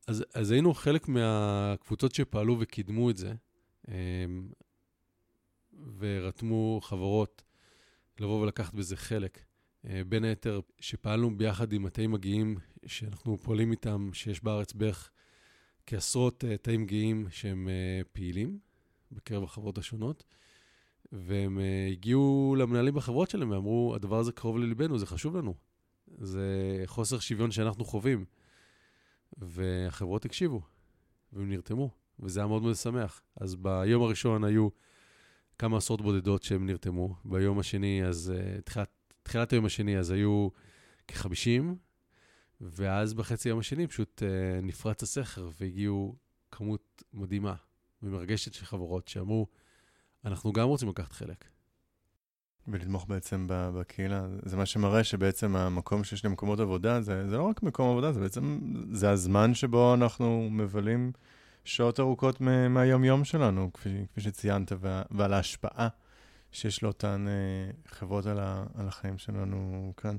אז, 0.08 0.24
אז 0.34 0.52
היינו 0.52 0.74
חלק 0.74 1.08
מהקבוצות 1.08 2.16
שפעלו 2.16 2.58
וקידמו 2.60 3.10
את 3.10 3.18
זה, 3.18 3.34
um, 3.86 3.90
ורתמו 5.98 6.80
חברות 6.84 7.44
לבוא 8.20 8.42
ולקחת 8.42 8.74
בזה 8.74 8.98
חלק. 8.98 9.40
Uh, 9.86 9.88
בין 10.08 10.24
היתר, 10.24 10.60
שפעלנו 10.80 11.38
ביחד 11.38 11.74
עם 11.74 11.84
מטעים 11.84 12.12
מגיעים 12.12 12.58
שאנחנו 12.86 13.38
פועלים 13.38 13.72
איתם, 13.72 14.10
שיש 14.14 14.44
בארץ 14.44 14.74
בערך 14.74 15.12
כעשרות 15.86 16.44
uh, 16.44 16.58
תאים 16.58 16.86
גאים 16.86 17.28
שהם 17.30 17.68
uh, 17.68 18.08
פעילים 18.14 18.60
בקרב 19.12 19.44
החברות 19.44 19.78
השונות, 19.78 20.24
והם 21.12 21.60
הגיעו 21.92 22.56
למנהלים 22.60 22.94
בחברות 22.94 23.30
שלהם 23.30 23.52
ואמרו, 23.52 23.96
הדבר 23.96 24.20
הזה 24.20 24.32
קרוב 24.32 24.58
לליבנו, 24.58 25.00
זה 25.00 25.06
חשוב 25.06 25.38
לנו. 25.38 25.54
זה 26.18 26.48
חוסר 26.86 27.20
שוויון 27.20 27.52
שאנחנו 27.52 27.86
חווים. 27.86 28.26
והחברות 29.38 30.26
הקשיבו, 30.26 30.62
והם 31.34 31.50
נרתמו, 31.50 31.90
וזה 32.20 32.40
היה 32.40 32.48
מאוד 32.48 32.62
מאוד 32.62 32.76
שמח. 32.76 33.22
אז 33.36 33.56
ביום 33.56 34.04
הראשון 34.04 34.44
היו 34.44 34.70
כמה 35.60 35.78
עשרות 35.78 36.02
בודדות 36.02 36.44
שהם 36.44 36.66
נרתמו, 36.66 37.16
ביום 37.26 37.60
השני, 37.60 38.06
אז 38.06 38.34
uh, 38.36 38.62
תחילת, 38.62 38.90
תחילת 39.24 39.54
היום 39.54 39.66
השני, 39.66 39.98
אז 39.98 40.12
היו 40.12 40.50
כ-50, 41.08 41.64
ואז 42.62 43.14
בחצי 43.14 43.50
יום 43.50 43.60
השני 43.60 43.88
פשוט 43.88 44.24
אה, 44.24 44.62
נפרץ 44.62 45.04
הסכר 45.04 45.50
והגיעו 45.60 46.16
כמות 46.52 47.04
מדהימה 47.14 47.56
ומרגשת 48.04 48.54
של 48.54 48.66
חברות 48.66 49.08
שאמרו, 49.08 49.48
אנחנו 50.26 50.54
גם 50.54 50.68
רוצים 50.68 50.90
לקחת 50.90 51.12
חלק. 51.12 51.46
ולתמוך 52.68 53.06
בעצם 53.08 53.46
בקהילה. 53.50 54.28
זה 54.46 54.58
מה 54.58 54.66
שמראה 54.66 55.04
שבעצם 55.04 55.56
המקום 55.56 56.04
שיש 56.04 56.26
למקומות 56.26 56.60
עבודה, 56.60 57.02
זה, 57.02 57.30
זה 57.30 57.38
לא 57.38 57.44
רק 57.44 57.64
מקום 57.64 57.90
עבודה, 57.90 58.12
זה 58.12 58.20
בעצם, 58.20 58.60
זה 58.92 59.10
הזמן 59.10 59.54
שבו 59.54 59.94
אנחנו 59.94 60.50
מבלים 60.52 61.12
שעות 61.64 62.00
ארוכות 62.00 62.42
מהיום-יום 62.70 63.24
שלנו, 63.24 63.74
כפי, 63.74 64.06
כפי 64.12 64.22
שציינת, 64.22 64.72
ועל 65.12 65.34
ההשפעה 65.34 65.88
שיש 66.52 66.84
לאותן 66.84 67.26
אה, 67.28 67.72
חברות 67.88 68.26
על, 68.26 68.40
ה, 68.40 68.66
על 68.76 68.88
החיים 68.88 69.18
שלנו 69.18 69.94
כאן. 69.98 70.18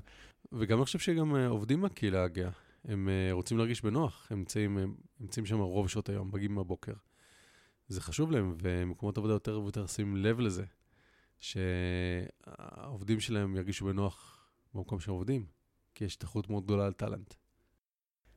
וגם 0.52 0.78
אני 0.78 0.84
חושב 0.84 0.98
שגם 0.98 1.36
אה, 1.36 1.46
עובדים 1.46 1.82
בקהילה 1.82 2.24
הגאה, 2.24 2.50
הם 2.84 3.08
אה, 3.08 3.32
רוצים 3.32 3.58
להרגיש 3.58 3.82
בנוח, 3.82 4.26
הם 4.30 4.44
נמצאים, 5.20 5.46
שם 5.46 5.58
רוב 5.58 5.88
שעות 5.88 6.08
היום, 6.08 6.30
מגיעים 6.32 6.54
בבוקר. 6.54 6.92
זה 7.88 8.00
חשוב 8.00 8.30
להם, 8.30 8.56
ומקומות 8.62 9.18
עבודה 9.18 9.32
יותר 9.32 9.60
ויותר 9.60 9.86
שים 9.86 10.16
לב 10.16 10.40
לזה, 10.40 10.64
שהעובדים 11.40 13.20
שלהם 13.20 13.56
ירגישו 13.56 13.84
בנוח 13.84 14.48
במקום 14.74 15.00
שהם 15.00 15.14
עובדים, 15.14 15.46
כי 15.94 16.04
יש 16.04 16.16
תחרות 16.16 16.50
מאוד 16.50 16.64
גדולה 16.64 16.86
על 16.86 16.92
טאלנט. 16.92 17.34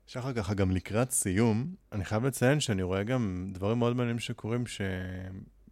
שחר, 0.07 0.33
ככה 0.33 0.53
גם 0.53 0.71
לקראת 0.71 1.11
סיום, 1.11 1.75
אני 1.91 2.05
חייב 2.05 2.25
לציין 2.25 2.59
שאני 2.59 2.83
רואה 2.83 3.03
גם 3.03 3.51
דברים 3.53 3.79
מאוד 3.79 3.95
מעניינים 3.95 4.19
שקורים, 4.19 4.67
ש... 4.67 4.81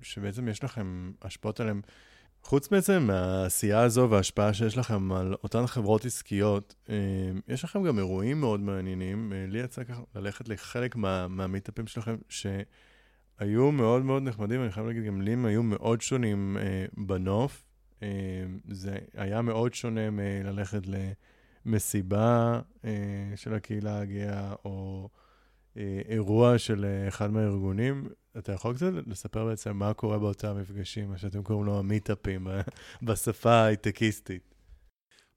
שבעצם 0.02 0.48
יש 0.48 0.64
לכם 0.64 1.12
השפעות 1.22 1.60
עליהם. 1.60 1.82
חוץ 2.44 2.68
בעצם 2.68 3.04
מהעשייה 3.08 3.82
הזו 3.82 4.08
וההשפעה 4.12 4.54
שיש 4.54 4.78
לכם 4.78 5.12
על 5.12 5.36
אותן 5.44 5.68
חברות 5.68 6.06
עסקיות, 6.06 6.76
אה, 6.90 6.96
יש 7.48 7.64
לכם 7.64 7.84
גם 7.84 7.98
אירועים 7.98 8.40
מאוד 8.40 8.60
מעניינים. 8.60 9.34
אה, 9.34 9.46
לי 9.48 9.60
יצא 9.60 9.84
ככה 9.84 10.02
ללכת 10.16 10.50
לחלק 10.50 10.96
מה, 10.96 11.28
מהמיטאפים 11.28 11.88
שלכם, 11.88 12.16
שהיו 13.40 13.72
מאוד 13.72 14.06
מאוד 14.06 14.24
נחמדים, 14.24 14.64
אני 14.64 14.72
חייב 14.72 14.88
להגיד, 14.88 15.04
גם 15.04 15.22
לי 15.22 15.34
הם 15.34 15.46
היו 15.46 15.64
מאוד 15.64 16.02
שונים 16.02 16.58
אה, 16.58 16.86
בנוף. 16.98 17.64
זה 18.68 18.98
היה 19.14 19.42
מאוד 19.42 19.74
שונה 19.74 20.10
מללכת 20.12 20.82
למסיבה 21.66 22.62
של 23.36 23.54
הקהילה 23.54 24.00
הגאה, 24.00 24.54
או 24.66 25.10
אירוע 26.10 26.58
של 26.58 26.86
אחד 27.08 27.32
מהארגונים. 27.32 28.08
אתה 28.38 28.52
יכול 28.52 28.76
קצת 28.76 28.92
לספר 29.08 29.46
בעצם 29.46 29.78
מה 29.78 29.94
קורה 29.94 30.20
באותם 30.20 30.58
מפגשים, 30.62 31.10
מה 31.10 31.18
שאתם 31.18 31.44
קוראים 31.44 31.66
לו 31.66 31.80
המיטאפים, 31.80 32.48
בשפה 33.04 33.52
ההייטקיסטית. 33.52 34.56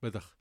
בטח. 0.03 0.35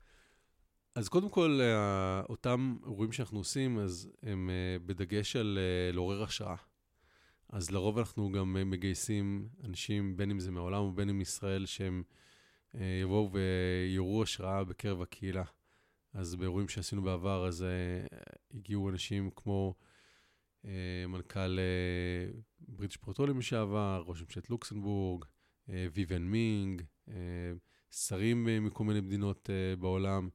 אז 0.98 1.08
קודם 1.08 1.28
כל, 1.28 1.60
אה, 1.62 2.22
אותם 2.28 2.76
אירועים 2.86 3.12
שאנחנו 3.12 3.38
עושים, 3.38 3.78
אז 3.78 4.08
הם 4.22 4.50
אה, 4.50 4.78
בדגש 4.86 5.36
על 5.36 5.58
אה, 5.58 5.92
לעורר 5.92 6.22
השראה. 6.22 6.56
אז 7.48 7.70
לרוב 7.70 7.98
אנחנו 7.98 8.32
גם 8.32 8.70
מגייסים 8.70 9.48
אנשים, 9.64 10.16
בין 10.16 10.30
אם 10.30 10.40
זה 10.40 10.50
מהעולם 10.50 10.82
ובין 10.82 11.08
אם 11.08 11.18
מישראל, 11.18 11.66
שהם 11.66 12.02
יבואו 12.74 13.30
ויעוררו 13.32 14.22
השראה 14.22 14.64
בקרב 14.64 15.02
הקהילה. 15.02 15.44
אז 16.12 16.34
באירועים 16.34 16.68
שעשינו 16.68 17.02
בעבר, 17.02 17.46
אז 17.46 17.64
הגיעו 18.54 18.90
אנשים 18.90 19.30
כמו 19.36 19.74
אה, 20.64 21.06
מנכ"ל 21.08 21.58
אה, 21.58 22.40
בריטיש 22.68 22.96
פרוטולים 22.96 23.38
לשעבר, 23.38 24.02
ראש 24.06 24.22
ממשלת 24.22 24.50
לוקסנבורג, 24.50 25.24
אה, 25.68 25.86
ויוון 25.92 26.22
מינג, 26.22 26.82
שרים 27.90 28.48
מכל 28.64 28.84
מיני 28.84 29.00
מדינות 29.00 29.50
בעולם. 29.78 30.28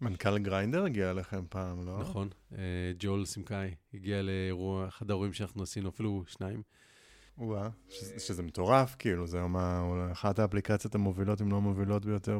מנכ"ל 0.00 0.38
גריינדר 0.38 0.84
הגיע 0.84 1.10
אליכם 1.10 1.44
פעם, 1.48 1.86
לא? 1.86 2.00
נכון, 2.00 2.28
ג'ול 2.98 3.24
סימקאי 3.24 3.74
הגיע 3.94 4.22
לאירוע, 4.22 4.88
אחד 4.88 5.10
האירועים 5.10 5.32
שאנחנו 5.32 5.62
עשינו, 5.62 5.88
אפילו 5.88 6.24
שניים. 6.26 6.62
וואה, 7.38 7.68
שזה 8.18 8.42
מטורף, 8.42 8.96
כאילו, 8.98 9.26
זה 9.26 9.42
מה, 9.42 9.82
אחת 10.12 10.38
האפליקציות 10.38 10.94
המובילות, 10.94 11.42
אם 11.42 11.50
לא 11.50 11.56
המובילות 11.56 12.04
ביותר, 12.04 12.38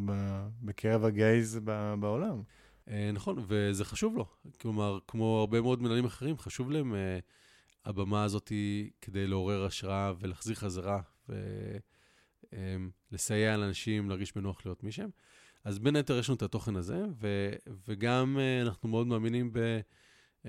בקרב 0.63 1.05
הגייז 1.05 1.61
בעולם. 2.01 2.43
אה, 2.89 3.11
נכון, 3.13 3.45
וזה 3.49 3.85
חשוב 3.85 4.17
לו. 4.17 4.27
כלומר, 4.61 4.99
כמו 5.09 5.39
הרבה 5.41 5.61
מאוד 5.61 5.83
מנהלים 5.83 6.05
אחרים, 6.05 6.39
חשוב 6.39 6.71
להם 6.71 6.93
uh, 6.93 6.97
הבמה 7.85 8.25
הזאת 8.25 8.53
כדי 9.01 9.27
לעורר 9.27 9.65
השראה 9.65 10.13
ולהחזיר 10.19 10.55
חזרה 10.55 11.01
ולסייע 13.13 13.55
אמ, 13.55 13.61
לאנשים 13.61 14.09
להרגיש 14.09 14.37
בנוח 14.37 14.67
להיות 14.67 14.85
מי 14.85 14.93
שהם. 14.93 15.11
אז 15.65 15.79
בין 15.79 15.97
היתר 15.97 16.19
יש 16.19 16.29
לנו 16.29 16.37
את 16.37 16.43
התוכן 16.43 16.77
הזה, 16.77 17.05
ו, 17.21 17.51
וגם 17.89 18.37
uh, 18.37 18.67
אנחנו 18.67 18.89
מאוד 18.89 19.07
מאמינים 19.07 19.53
ב, 19.53 19.59
uh, 20.43 20.49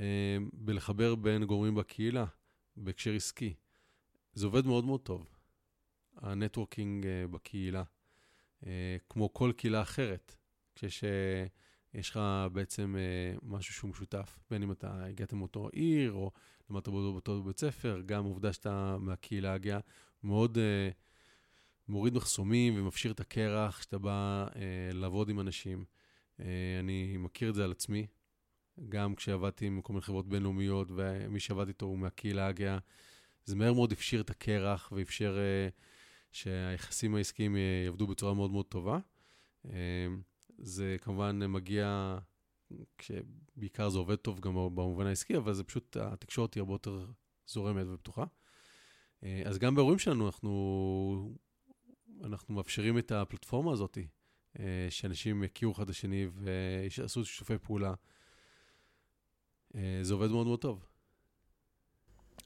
בלחבר 0.54 1.16
בין 1.16 1.44
גורמים 1.44 1.76
בקהילה, 1.76 2.26
בהקשר 2.78 3.14
עסקי. 3.14 3.54
זה 4.34 4.46
עובד 4.46 4.66
מאוד 4.66 4.86
מאוד 4.86 5.02
טוב, 5.02 5.28
הנטוורקינג 6.18 7.06
uh, 7.06 7.32
בקהילה, 7.32 7.84
כמו 9.10 9.34
כל 9.34 9.52
קהילה 9.58 9.82
אחרת. 9.82 10.36
כשיש 10.76 11.04
uh, 11.04 12.00
לך 12.00 12.20
בעצם 12.54 12.96
משהו 13.44 13.74
שהוא 13.74 13.90
משותף, 13.90 14.40
בין 14.50 14.64
אם 14.64 14.72
אתה 14.72 15.06
הגעת 15.06 15.34
מאותו 15.34 15.70
עיר, 15.74 16.12
או 16.12 16.32
למדת 16.70 16.88
באותו 16.88 17.44
בית 17.44 17.60
ספר, 17.60 18.02
גם 18.06 18.26
עובדה 18.26 18.54
שאתה 18.54 18.98
מהקהילה 19.00 19.54
הגאה, 19.54 19.80
מאוד... 20.24 20.58
מוריד 21.88 22.14
מחסומים 22.14 22.74
ומפשיר 22.78 23.12
את 23.12 23.20
הקרח 23.20 23.80
כשאתה 23.80 23.98
בא 23.98 24.48
אה, 24.56 24.94
לעבוד 24.94 25.30
עם 25.30 25.40
אנשים. 25.40 25.86
אה, 26.40 26.46
אני 26.80 27.18
מכיר 27.18 27.50
את 27.50 27.56
זה 27.56 27.64
על 27.64 27.72
עצמי, 27.72 28.08
גם 28.90 29.16
כשעבדתי 29.16 29.66
עם 29.66 29.82
כל 29.82 29.94
מיני 29.94 30.02
חברות 30.02 30.28
בינלאומיות, 30.28 30.88
ומי 30.96 31.40
שעבד 31.40 31.68
איתו 31.68 31.86
הוא 31.86 31.98
מהקהילה 31.98 32.48
הגאה. 32.48 32.78
זה 33.46 33.56
מהר 33.56 33.74
מאוד 33.74 33.92
הפשיר 33.92 34.22
את 34.22 34.30
הקרח 34.30 34.92
ואפשר 34.96 35.38
אה, 35.38 35.70
שהיחסים 36.32 37.16
העסקיים 37.16 37.56
אה, 37.56 37.84
יעבדו 37.86 38.08
בצורה 38.08 38.34
מאוד 38.34 38.52
מאוד 38.52 38.66
טובה. 38.66 39.00
אה, 39.66 40.08
זה 40.58 40.96
כמובן 41.02 41.40
מגיע, 41.52 42.18
כשבעיקר 42.98 43.90
זה 43.90 43.98
עובד 43.98 44.16
טוב 44.16 44.40
גם 44.40 44.54
במובן 44.54 45.06
העסקי, 45.06 45.38
אבל 45.38 45.54
זה 45.54 45.64
פשוט, 45.64 45.98
התקשורת 45.98 46.54
היא 46.54 46.62
הרבה 46.62 46.74
יותר 46.74 47.06
זורמת 47.48 47.86
ופתוחה. 47.94 48.26
אה, 49.24 49.42
אז 49.46 49.58
גם 49.58 49.76
באירועים 49.76 50.00
שלנו 50.00 50.26
אנחנו 50.26 51.36
אנחנו 52.24 52.56
מאפשרים 52.56 52.98
את 52.98 53.12
הפלטפורמה 53.12 53.72
הזאת, 53.72 53.98
אה, 54.60 54.88
שאנשים 54.90 55.44
יכירו 55.44 55.74
אחד 55.74 55.84
את 55.84 55.90
השני 55.90 56.28
ויעשו 56.34 57.26
שיתופי 57.26 57.58
פעולה. 57.58 57.94
אה, 59.76 60.00
זה 60.02 60.14
עובד 60.14 60.30
מאוד 60.30 60.48
מאוד 60.48 60.60
טוב. 60.60 60.86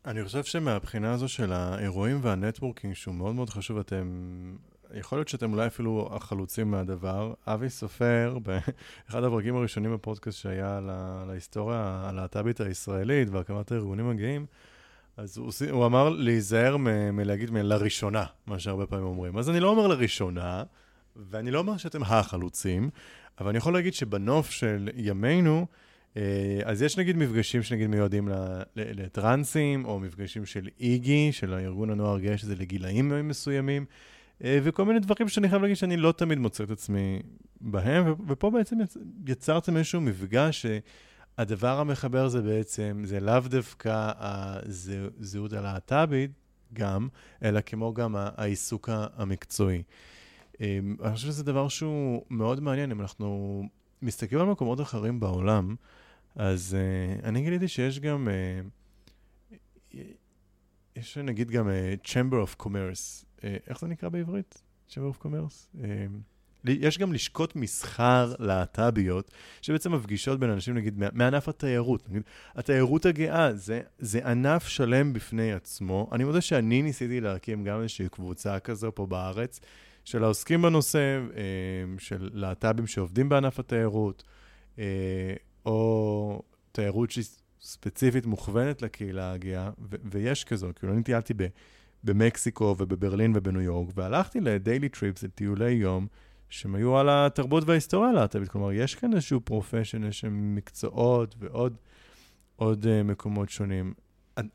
אני 0.06 0.24
חושב 0.24 0.44
שמהבחינה 0.44 1.14
הזו 1.14 1.28
של 1.28 1.52
האירועים 1.52 2.20
והנטוורקינג, 2.22 2.94
שהוא 2.94 3.16
מאוד 3.16 3.36
מאוד 3.36 3.50
חשוב, 3.50 3.78
אתם... 3.78 4.58
יכול 4.94 5.18
להיות 5.18 5.28
שאתם 5.28 5.54
אולי 5.54 5.68
אפילו 5.68 6.10
החלוצים 6.12 6.72
מהדבר. 6.72 7.34
אבי 7.48 7.70
סופר, 7.70 8.38
באחד 8.46 9.24
הפרקים 9.24 9.56
הראשונים 9.56 9.94
בפודקאסט 9.94 10.38
שהיה 10.38 10.78
על, 10.78 10.90
ההיסטוריה 11.30 12.02
הלהט"בית 12.10 12.62
הישראלית 12.62 13.30
והקמת 13.30 13.72
הארגונים 13.72 14.10
הגאים, 14.10 14.46
אז 15.18 15.38
הוא, 15.38 15.52
הוא 15.72 15.86
אמר 15.86 16.10
להיזהר 16.10 16.78
מ- 16.78 17.16
מלהגיד 17.16 17.52
מ- 17.52 17.58
לראשונה, 17.58 18.26
מה 18.48 18.60
שהרבה 18.60 18.86
פעמים 18.86 19.06
אומרים. 19.06 19.38
אז 19.38 19.50
אני 19.50 19.60
לא 19.60 19.70
אומר 19.70 19.88
לראשונה, 19.88 20.64
ואני 21.16 21.52
לא 21.52 21.60
אומר 21.60 21.78
שאתם 21.78 22.04
החלוצים, 22.04 22.90
אבל 23.40 23.50
אני 23.50 23.58
יכול 23.58 23.74
להגיד 23.74 23.94
שבנוף 23.94 24.50
של 24.50 24.90
ימינו, 24.96 25.66
אה, 26.18 26.22
אז 26.64 26.82
יש 26.82 26.98
נגיד 26.98 27.18
מפגשים 27.18 27.64
שנגיד 27.64 27.88
מיועדים 27.88 28.30
לטרנסים, 28.76 29.86
או 29.86 30.00
מפגשים 30.00 30.46
של 30.46 30.70
איגי, 30.80 31.32
של 31.32 31.54
הארגון 31.54 31.90
הנוער 31.90 32.20
גאה, 32.20 32.38
שזה 32.38 32.56
לגילאים 32.56 33.28
מסוימים, 33.28 33.86
אה, 34.44 34.60
וכל 34.64 34.86
מיני 34.86 35.00
דברים 35.00 35.30
שאני 35.30 35.50
חייב 35.50 35.62
להגיד 35.62 35.78
שאני 35.78 35.98
לא 35.98 36.12
תמיד 36.12 36.38
מוצא 36.38 36.64
את 36.64 36.72
עצמי 36.72 37.22
בהם, 37.62 38.14
ופה 38.28 38.50
בעצם 38.50 38.78
יצרתם 39.28 39.78
איזשהו 39.78 40.02
מפגש 40.02 40.66
הדבר 41.38 41.80
המחבר 41.80 42.28
זה 42.28 42.42
בעצם, 42.42 43.02
זה 43.06 43.20
לאו 43.20 43.40
דווקא 43.40 44.12
הזהות 44.18 45.54
הלהט"בית 45.54 46.32
גם, 46.74 47.08
אלא 47.44 47.62
כמו 47.62 47.94
גם 47.94 48.16
העיסוק 48.16 48.90
המקצועי. 48.92 49.84
אמ, 50.62 50.96
אני 51.04 51.16
חושב 51.16 51.28
שזה 51.28 51.44
דבר 51.44 51.68
שהוא 51.68 52.26
מאוד 52.30 52.60
מעניין, 52.60 52.92
אם 52.92 53.02
אנחנו 53.02 53.64
מסתכלים 54.02 54.42
על 54.42 54.48
מקומות 54.48 54.82
אחרים 54.82 55.20
בעולם, 55.20 55.76
אז 56.36 56.78
uh, 56.78 57.26
אני 57.26 57.42
גיליתי 57.42 57.68
שיש 57.68 58.00
גם, 58.00 58.28
uh, 59.92 59.98
יש 60.96 61.18
נגיד 61.18 61.52
גם 61.52 61.68
uh, 61.68 62.08
Chamber 62.08 62.48
of 62.48 62.64
Commerce, 62.64 63.26
uh, 63.40 63.44
איך 63.68 63.80
זה 63.80 63.88
נקרא 63.88 64.10
בעברית? 64.10 64.64
Chamber 64.90 65.18
of 65.18 65.24
Commerce? 65.24 65.76
Uh, 65.76 65.86
יש 66.68 66.98
גם 66.98 67.14
לשכות 67.14 67.56
מסחר 67.56 68.34
להט"ביות, 68.40 69.32
שבעצם 69.62 69.92
מפגישות 69.92 70.40
בין 70.40 70.50
אנשים, 70.50 70.76
נגיד, 70.76 71.00
מענף 71.14 71.50
התיירות. 71.50 72.10
נגיד, 72.10 72.22
התיירות 72.56 73.06
הגאה 73.06 73.54
זה, 73.54 73.82
זה 74.00 74.28
ענף 74.28 74.68
שלם 74.68 75.14
בפני 75.14 75.54
עצמו. 75.54 76.10
אני 76.12 76.24
מודה 76.24 76.42
שאני 76.42 76.82
ניסיתי 76.82 77.22
להקים 77.22 77.64
גם 77.64 77.82
איזושהי 77.82 78.10
קבוצה 78.10 78.60
כזו 78.60 78.92
פה 78.96 79.06
בארץ, 79.06 79.60
של 80.06 80.24
העוסקים 80.24 80.62
בנושא, 80.62 81.20
אה, 81.36 81.44
של 82.00 82.30
להט"בים 82.34 82.88
שעובדים 82.88 83.30
בענף 83.30 83.60
התיירות, 83.60 84.24
אה, 84.80 85.34
או 85.66 86.42
תיירות 86.72 87.12
שהיא 87.12 87.26
ספציפית 87.62 88.26
מוכוונת 88.26 88.82
לקהילה 88.82 89.32
הגאה, 89.32 89.70
ויש 90.12 90.44
כזו, 90.44 90.68
כאילו 90.76 90.94
אני 90.94 91.04
טיילתי 91.04 91.34
במקסיקו 92.04 92.76
ובברלין 92.78 93.34
ובניו 93.36 93.62
יורק, 93.62 93.90
והלכתי 93.96 94.40
ל 94.40 94.48
daily 94.48 94.90
trips, 94.90 95.24
לטיולי 95.24 95.72
יום, 95.72 96.08
שהם 96.50 96.76
היו 96.76 96.98
על 96.98 97.10
התרבות 97.10 97.64
וההיסטוריה 97.68 98.10
הלהט"בית. 98.10 98.50
כלומר, 98.50 98.72
יש 98.72 98.96
כאן 98.96 99.14
איזשהו 99.14 99.42
profession, 99.42 100.04
יש 100.04 100.20
שם 100.20 100.56
מקצועות 100.56 101.36
ועוד 101.40 101.76
עוד, 102.56 102.86
אה, 102.86 103.04
מקומות 103.04 103.50
שונים. 103.50 103.94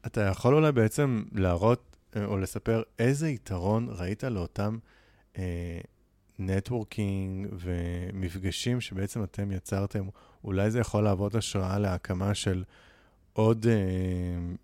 אתה 0.06 0.20
יכול 0.20 0.54
אולי 0.54 0.72
בעצם 0.72 1.24
להראות 1.32 1.96
אה, 2.14 2.18
או 2.24 2.38
לספר 2.38 2.82
איזה 2.98 3.28
יתרון 3.28 3.88
ראית 3.90 4.24
לאותם 4.24 4.78
networking 6.38 7.46
אה, 7.46 7.50
ומפגשים 7.58 8.80
שבעצם 8.80 9.24
אתם 9.24 9.52
יצרתם? 9.52 10.08
אולי 10.44 10.70
זה 10.70 10.78
יכול 10.78 11.04
להוות 11.04 11.34
השראה 11.34 11.78
להקמה 11.78 12.34
של 12.34 12.64
עוד 13.32 13.66
אה, 13.66 14.56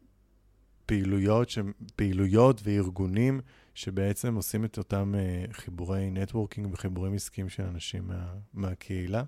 פעילויות, 0.87 1.51
ש... 1.51 1.59
פעילויות 1.97 2.61
וארגונים 2.65 3.41
שבעצם 3.77 4.35
עושים 4.35 4.65
את 4.65 4.79
אותם 4.79 5.15
אה, 5.15 5.53
חיבורי 5.53 6.11
networking 6.11 6.73
וחיבורים 6.73 7.15
עסקיים 7.15 7.49
של 7.49 7.63
אנשים 7.63 8.07
מה, 8.07 8.35
מהקהילה? 8.55 9.25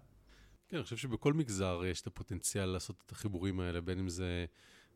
כן, 0.68 0.76
אני 0.76 0.84
חושב 0.84 0.96
שבכל 0.96 1.32
מגזר 1.32 1.82
יש 1.86 2.00
את 2.00 2.06
הפוטנציאל 2.06 2.66
לעשות 2.66 2.96
את 3.06 3.12
החיבורים 3.12 3.60
האלה, 3.60 3.80
בין 3.80 3.98
אם 3.98 4.08
זה 4.08 4.44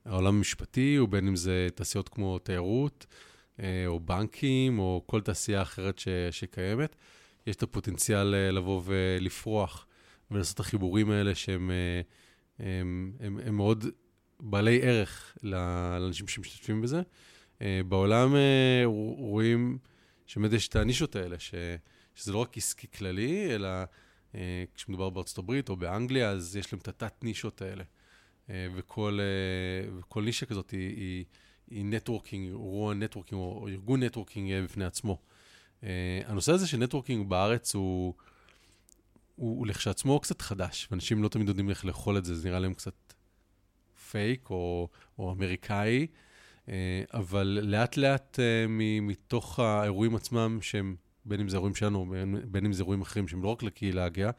העולם 0.04 0.36
המשפטי, 0.36 0.98
או 0.98 1.06
בין 1.06 1.28
אם 1.28 1.36
זה 1.36 1.68
תעשיות 1.74 2.08
כמו 2.08 2.38
תיירות, 2.38 3.06
uh, 3.56 3.62
או 3.86 4.00
בנקים, 4.00 4.78
או 4.78 5.02
כל 5.06 5.20
תעשייה 5.20 5.62
אחרת 5.62 5.98
ש, 5.98 6.08
שקיימת. 6.30 6.96
יש 7.46 7.56
את 7.56 7.62
הפוטנציאל 7.62 8.34
uh, 8.34 8.52
לבוא 8.52 8.82
ולפרוח 8.84 9.86
ולעשות 10.30 10.54
את 10.54 10.60
החיבורים 10.60 11.10
האלה 11.10 11.34
שהם 11.34 11.70
הם, 12.58 12.66
הם, 12.66 13.12
הם, 13.20 13.38
הם 13.46 13.56
מאוד 13.56 13.84
בעלי 14.40 14.82
ערך 14.82 15.36
לאנשים 15.42 16.28
שמשתתפים 16.28 16.82
בזה. 16.82 17.02
אה, 17.62 17.81
בעולם 17.88 18.37
אה, 18.37 18.83
רואים 19.18 19.79
שבאמת 20.27 20.53
יש 20.53 20.68
את 20.68 20.77
הנישות 20.77 21.16
האלה, 21.16 21.38
ש, 21.38 21.55
שזה 22.14 22.33
לא 22.33 22.38
רק 22.38 22.57
עסקי 22.57 22.87
כללי, 22.90 23.55
אלא 23.55 23.68
אה, 24.35 24.64
כשמדובר 24.75 25.11
בארצות 25.11 25.38
הברית 25.38 25.68
או 25.68 25.77
באנגליה, 25.77 26.31
אז 26.31 26.57
יש 26.57 26.72
להם 26.72 26.81
את 26.81 26.88
התת-נישות 26.88 27.62
האלה. 27.62 27.85
וכל, 28.75 29.18
וכל 29.98 30.22
נישה 30.22 30.46
כזאת 30.46 30.70
היא, 30.70 30.96
היא, 30.96 31.25
היא 31.70 31.85
networking, 31.85 32.48
אירוע 32.48 32.94
networking 32.94 33.40
או 33.40 33.68
ארגון 33.68 34.03
networking 34.02 34.64
בפני 34.64 34.85
עצמו. 34.85 35.18
הנושא 36.27 36.53
הזה 36.53 36.66
של 36.66 36.79
networking 36.78 37.28
בארץ 37.29 37.75
הוא, 37.75 38.14
הוא, 39.37 39.66
לכשעצמו 39.66 40.20
קצת 40.20 40.42
חדש, 40.42 40.88
ואנשים 40.90 41.22
לא 41.22 41.29
תמיד 41.29 41.48
יודעים 41.48 41.70
איך 41.70 41.85
לאכול 41.85 42.18
את 42.18 42.25
זה, 42.25 42.35
זה 42.35 42.48
נראה 42.48 42.61
להם 42.61 42.75
קצת 42.75 43.14
פייק 44.11 44.51
או, 44.51 44.88
או 45.18 45.33
אמריקאי. 45.33 46.07
אה, 46.68 47.03
אבל 47.12 47.59
לאט 47.62 47.96
לאט 47.96 48.38
אה, 48.40 48.66
מתוך 49.03 49.59
האירועים 49.59 50.16
עצמם, 50.16 50.59
שהם, 50.62 50.96
בין 51.25 51.40
אם 51.40 51.48
זה 51.48 51.57
אירועים 51.57 51.75
שלנו, 51.75 52.14
בין, 52.44 52.66
אם 52.66 52.72
זה 52.72 52.83
אירועים 52.83 53.03
אחרים, 53.03 53.29
שהם 53.29 53.42
לא 53.42 53.48
רק 53.48 53.62
לקהילה 53.62 54.05
הגאה, 54.05 54.31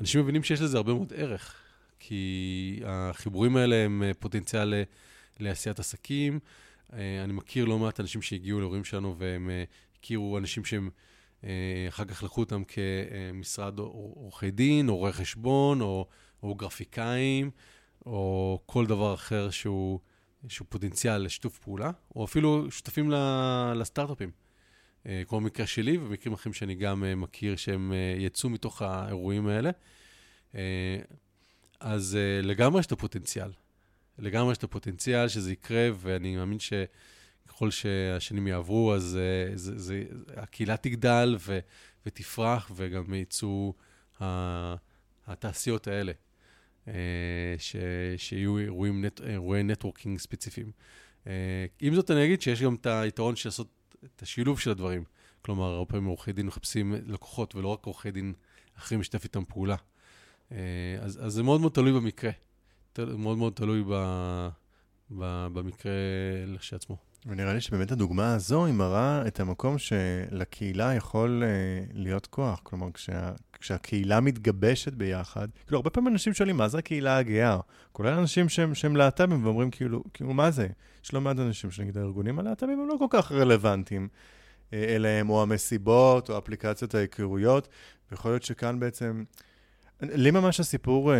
אנשים 0.00 0.20
מבינים 0.20 0.42
שיש 0.42 0.60
לזה 0.60 0.76
הרבה 0.76 0.94
מאוד 0.94 1.12
ערך, 1.16 1.54
כי 1.98 2.80
החיבורים 2.84 3.56
האלה 3.56 3.76
הם 3.76 4.02
אה, 4.02 4.14
פוטנציאל 4.14 4.74
לעשיית 5.40 5.78
עסקים. 5.78 6.38
אני 6.92 7.32
מכיר 7.32 7.64
לא 7.64 7.78
מעט 7.78 8.00
אנשים 8.00 8.22
שהגיעו 8.22 8.60
לאירועים 8.60 8.84
שלנו 8.84 9.14
והם 9.18 9.50
הכירו 9.98 10.38
אנשים 10.38 10.64
שהם 10.64 10.90
אחר 11.88 12.04
כך 12.04 12.22
לקחו 12.22 12.40
אותם 12.40 12.62
כמשרד 12.64 13.78
עורכי 13.78 14.50
דין, 14.50 14.88
או 14.88 14.96
רואי 14.96 15.12
חשבון, 15.12 15.80
או, 15.80 16.06
או 16.42 16.54
גרפיקאים, 16.54 17.50
או 18.06 18.60
כל 18.66 18.86
דבר 18.86 19.14
אחר 19.14 19.50
שהוא... 19.50 20.00
איזשהו 20.44 20.66
פוטנציאל 20.68 21.16
לשיתוף 21.16 21.58
פעולה, 21.58 21.90
או 22.16 22.24
אפילו 22.24 22.70
שותפים 22.70 23.10
לסטארט-אפים. 23.74 24.30
אה, 25.08 25.22
כמו 25.28 25.40
במקרה 25.40 25.66
שלי 25.66 25.98
ובמקרים 25.98 26.32
אחרים 26.32 26.52
שאני 26.52 26.74
גם 26.74 27.04
אה, 27.04 27.14
מכיר 27.14 27.56
שהם 27.56 27.92
אה, 27.92 28.14
יצאו 28.18 28.50
מתוך 28.50 28.82
האירועים 28.82 29.46
האלה. 29.46 29.70
אז 31.80 32.18
לגמרי 32.42 32.80
יש 32.80 32.86
את 32.86 32.92
הפוטנציאל. 32.92 33.50
לגמרי 34.18 34.52
יש 34.52 34.58
את 34.58 34.64
הפוטנציאל 34.64 35.28
שזה 35.28 35.52
יקרה, 35.52 35.88
ואני 35.96 36.36
מאמין 36.36 36.58
שככל 36.58 37.70
שהשנים 37.70 38.46
יעברו, 38.46 38.94
אז 38.94 39.18
זה, 39.54 39.78
זה, 39.78 40.04
הקהילה 40.36 40.76
תגדל, 40.76 41.36
ו, 41.40 41.58
ותפרח, 42.06 42.70
וגם 42.74 43.14
יצאו 43.14 43.74
התעשיות 45.26 45.86
האלה, 45.86 46.12
ש, 47.58 47.76
שיהיו 48.16 48.58
אירועים, 48.58 49.04
אירועי 49.26 49.62
נטוורקינג 49.62 50.18
ספציפיים. 50.18 50.70
עם 51.80 51.94
זאת, 51.94 52.10
אני 52.10 52.24
אגיד 52.24 52.42
שיש 52.42 52.62
גם 52.62 52.74
את 52.74 52.86
היתרון 52.86 53.36
של 53.36 53.48
לעשות 53.48 53.68
את 54.04 54.22
השילוב 54.22 54.60
של 54.60 54.70
הדברים. 54.70 55.04
כלומר, 55.42 55.64
הרבה 55.64 55.90
פעמים 55.90 56.06
עורכי 56.06 56.32
דין 56.32 56.46
מחפשים 56.46 56.94
לקוחות, 57.06 57.54
ולא 57.54 57.68
רק 57.68 57.86
עורכי 57.86 58.10
דין 58.10 58.32
אחרים 58.78 59.00
לשתף 59.00 59.24
איתם 59.24 59.44
פעולה. 59.44 59.76
אז, 60.50 60.58
אז 61.00 61.32
זה 61.32 61.42
מאוד 61.42 61.60
מאוד 61.60 61.72
תלוי 61.72 61.92
במקרה. 61.92 62.30
מאוד 62.98 63.38
מאוד 63.38 63.52
תלוי 63.52 63.82
ב, 63.82 63.92
ב, 65.10 65.46
במקרה 65.52 65.92
לכשעצמו. 66.46 66.96
ונראה 67.26 67.54
לי 67.54 67.60
שבאמת 67.60 67.92
הדוגמה 67.92 68.34
הזו 68.34 68.66
היא 68.66 68.74
מראה 68.74 69.26
את 69.26 69.40
המקום 69.40 69.78
שלקהילה 69.78 70.94
יכול 70.94 71.42
uh, 71.42 71.90
להיות 71.94 72.26
כוח. 72.26 72.60
כלומר, 72.62 72.90
כשה, 72.90 73.32
כשהקהילה 73.52 74.20
מתגבשת 74.20 74.92
ביחד, 74.92 75.48
כאילו, 75.66 75.78
הרבה 75.78 75.90
פעמים 75.90 76.12
אנשים 76.12 76.34
שואלים, 76.34 76.56
מה 76.56 76.68
זה 76.68 76.78
הקהילה 76.78 77.18
הגאה? 77.18 77.58
כולל 77.92 78.12
אנשים 78.12 78.48
שהם, 78.48 78.74
שהם 78.74 78.96
להט"בים 78.96 79.44
ואומרים, 79.44 79.70
כאילו, 79.70 80.04
כאילו, 80.14 80.34
מה 80.34 80.50
זה? 80.50 80.68
יש 81.04 81.14
לא 81.14 81.20
מעט 81.20 81.38
אנשים 81.38 81.70
שנגיד 81.70 81.98
הארגונים 81.98 82.38
הלהט"בים 82.38 82.80
הם 82.80 82.88
לא 82.88 82.94
כל 82.98 83.06
כך 83.10 83.32
רלוונטיים 83.32 84.08
אה, 84.72 84.94
אליהם, 84.94 85.30
או 85.30 85.42
המסיבות, 85.42 86.30
או 86.30 86.38
אפליקציות 86.38 86.94
ההיכרויות, 86.94 87.68
ויכול 88.10 88.30
להיות 88.30 88.42
שכאן 88.42 88.80
בעצם... 88.80 89.24
לי 90.00 90.30
ממש 90.30 90.60
הסיפור 90.60 91.12
uh, 91.12 91.16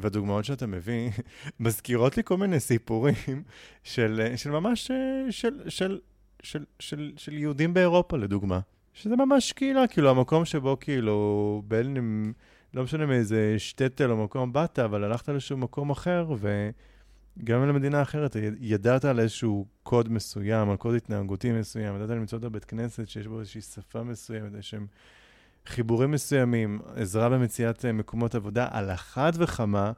והדוגמאות 0.00 0.44
שאתה 0.44 0.66
מביא 0.66 1.10
מזכירות 1.60 2.16
לי 2.16 2.22
כל 2.24 2.36
מיני 2.36 2.60
סיפורים 2.60 3.14
של, 3.82 4.32
של 4.36 4.50
ממש, 4.50 4.90
uh, 4.90 4.94
של, 5.30 5.60
של, 5.68 5.98
של, 6.42 6.64
של, 6.78 7.12
של 7.16 7.32
יהודים 7.32 7.74
באירופה, 7.74 8.16
לדוגמה. 8.16 8.60
שזה 8.92 9.16
ממש 9.16 9.52
קהילה, 9.52 9.86
כאילו, 9.86 10.10
המקום 10.10 10.44
שבו 10.44 10.76
כאילו, 10.80 11.62
בין 11.68 11.96
אם, 11.96 12.32
לא 12.74 12.84
משנה 12.84 13.06
מאיזה 13.06 13.54
שטטל 13.58 14.10
או 14.10 14.16
מקום 14.24 14.52
באת, 14.52 14.78
אבל 14.78 15.04
הלכת 15.04 15.28
לאיזשהו 15.28 15.56
מקום 15.56 15.90
אחר, 15.90 16.26
וגם 16.38 17.68
למדינה 17.68 18.02
אחרת, 18.02 18.36
ידעת 18.60 19.04
על 19.04 19.20
איזשהו 19.20 19.66
קוד 19.82 20.12
מסוים, 20.12 20.70
על 20.70 20.76
קוד 20.76 20.94
התנהגותי 20.94 21.52
מסוים, 21.52 21.96
ידעת 21.96 22.10
למצוא 22.10 22.38
את 22.38 22.44
הבית 22.44 22.64
כנסת 22.64 23.08
שיש 23.08 23.26
בו 23.26 23.40
איזושהי 23.40 23.60
שפה 23.60 24.02
מסוימת, 24.02 24.54
איזשהם... 24.54 24.86
חיבורים 25.66 26.10
מסוימים, 26.10 26.80
עזרה 26.96 27.28
במציאת 27.28 27.84
אה, 27.84 27.92
מקומות 27.92 28.34
עבודה, 28.34 28.68
על 28.70 28.90
אחת 28.90 29.32
וכמה 29.38 29.92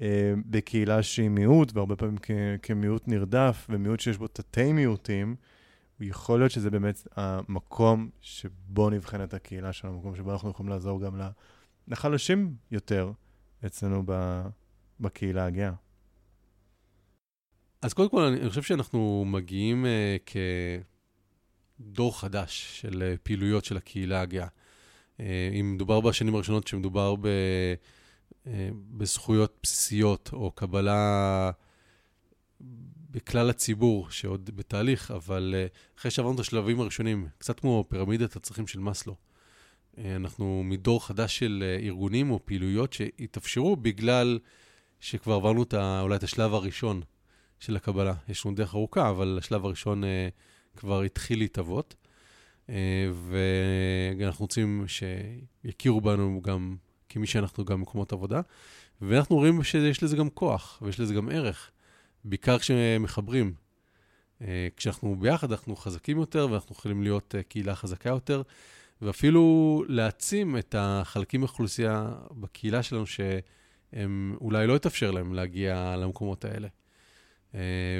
אה, 0.00 0.34
בקהילה 0.46 1.02
שהיא 1.02 1.28
מיעוט, 1.28 1.72
והרבה 1.74 1.96
פעמים 1.96 2.16
כ- 2.22 2.30
כמיעוט 2.62 3.08
נרדף, 3.08 3.66
ומיעוט 3.70 4.00
שיש 4.00 4.18
בו 4.18 4.26
תתי 4.28 4.72
מיעוטים, 4.72 5.36
יכול 6.00 6.38
להיות 6.38 6.50
שזה 6.50 6.70
באמת 6.70 7.08
המקום 7.16 8.10
שבו 8.20 8.90
נבחנת 8.90 9.34
הקהילה 9.34 9.72
שלנו, 9.72 9.94
המקום 9.94 10.16
שבו 10.16 10.32
אנחנו 10.32 10.50
יכולים 10.50 10.70
לעזור 10.70 11.00
גם 11.00 11.20
לחלשים 11.88 12.56
יותר 12.70 13.12
אצלנו 13.66 14.02
ב- 14.06 14.46
בקהילה 15.00 15.46
הגאה. 15.46 15.72
אז 17.82 17.92
קודם 17.92 18.10
כל, 18.10 18.22
אני 18.22 18.48
חושב 18.48 18.62
שאנחנו 18.62 19.24
מגיעים 19.26 19.84
uh, 19.84 20.30
כדור 21.80 22.20
חדש 22.20 22.80
של 22.80 23.02
uh, 23.14 23.18
פעילויות 23.22 23.64
של 23.64 23.76
הקהילה 23.76 24.20
הגאה. 24.20 24.46
אה, 25.20 25.50
אם 25.60 25.74
מדובר 25.74 26.00
בשנים 26.00 26.34
הראשונות, 26.34 26.66
שמדובר 26.66 27.14
ב, 27.16 27.26
אה, 28.46 28.68
בזכויות 28.96 29.58
בסיסיות 29.62 30.30
או 30.32 30.50
קבלה 30.50 31.50
בכלל 33.10 33.50
הציבור, 33.50 34.10
שעוד 34.10 34.50
בתהליך, 34.56 35.10
אבל 35.10 35.54
אה, 35.56 35.66
אחרי 35.98 36.10
שעברנו 36.10 36.34
את 36.34 36.40
השלבים 36.40 36.80
הראשונים, 36.80 37.28
קצת 37.38 37.60
כמו 37.60 37.84
פירמידת 37.88 38.36
הצרכים 38.36 38.66
של 38.66 38.78
מאסלו, 38.78 39.14
אנחנו 39.98 40.62
מדור 40.64 41.06
חדש 41.06 41.38
של 41.38 41.78
ארגונים 41.82 42.30
או 42.30 42.40
פעילויות 42.44 42.92
שהתאפשרו 42.92 43.76
בגלל 43.76 44.38
שכבר 45.00 45.34
עברנו 45.34 45.62
את 45.62 45.74
ה, 45.74 46.00
אולי 46.00 46.16
את 46.16 46.22
השלב 46.22 46.54
הראשון 46.54 47.02
של 47.60 47.76
הקבלה. 47.76 48.14
יש 48.28 48.46
לנו 48.46 48.54
דרך 48.54 48.74
ארוכה, 48.74 49.10
אבל 49.10 49.38
השלב 49.40 49.64
הראשון 49.64 50.02
כבר 50.76 51.02
התחיל 51.02 51.38
להתהוות. 51.38 51.94
אה, 52.70 53.08
ואנחנו 54.18 54.44
רוצים 54.44 54.84
שיכירו 54.86 56.00
בנו 56.00 56.40
גם 56.42 56.76
כמי 57.08 57.26
שאנחנו 57.26 57.64
גם 57.64 57.80
מקומות 57.80 58.12
עבודה, 58.12 58.40
ואנחנו 59.00 59.36
רואים 59.36 59.62
שיש 59.62 60.02
לזה 60.02 60.16
גם 60.16 60.30
כוח 60.30 60.82
ויש 60.82 61.00
לזה 61.00 61.14
גם 61.14 61.28
ערך, 61.28 61.70
בעיקר 62.24 62.58
כשמחברים. 62.58 63.54
אה, 64.42 64.68
כשאנחנו 64.76 65.16
ביחד 65.16 65.52
אנחנו 65.52 65.76
חזקים 65.76 66.18
יותר 66.18 66.48
ואנחנו 66.50 66.72
יכולים 66.72 67.02
להיות 67.02 67.34
אה, 67.34 67.42
קהילה 67.42 67.74
חזקה 67.74 68.08
יותר, 68.08 68.42
ואפילו 69.02 69.84
להעצים 69.88 70.58
את 70.58 70.74
החלקים 70.78 71.40
באוכלוסייה 71.40 72.14
בקהילה 72.30 72.82
שלנו 72.82 73.06
שהם 73.06 74.36
אולי 74.40 74.66
לא 74.66 74.76
יתאפשר 74.76 75.10
להם 75.10 75.34
להגיע 75.34 75.96
למקומות 75.96 76.44
האלה. 76.44 76.68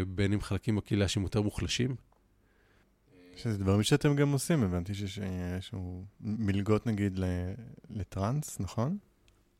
בין 0.06 0.32
אם 0.32 0.40
חלקים 0.40 0.76
בקהילה 0.76 1.08
שהם 1.08 1.22
יותר 1.22 1.42
מוחלשים, 1.42 1.96
שזה 3.36 3.58
דברים 3.58 3.82
שאתם 3.82 4.16
גם 4.16 4.32
עושים, 4.32 4.62
הבנתי 4.62 4.94
שיש 4.94 5.72
מלגות 6.20 6.86
נגיד 6.86 7.20
לטראנס, 7.90 8.60
נכון? 8.60 8.98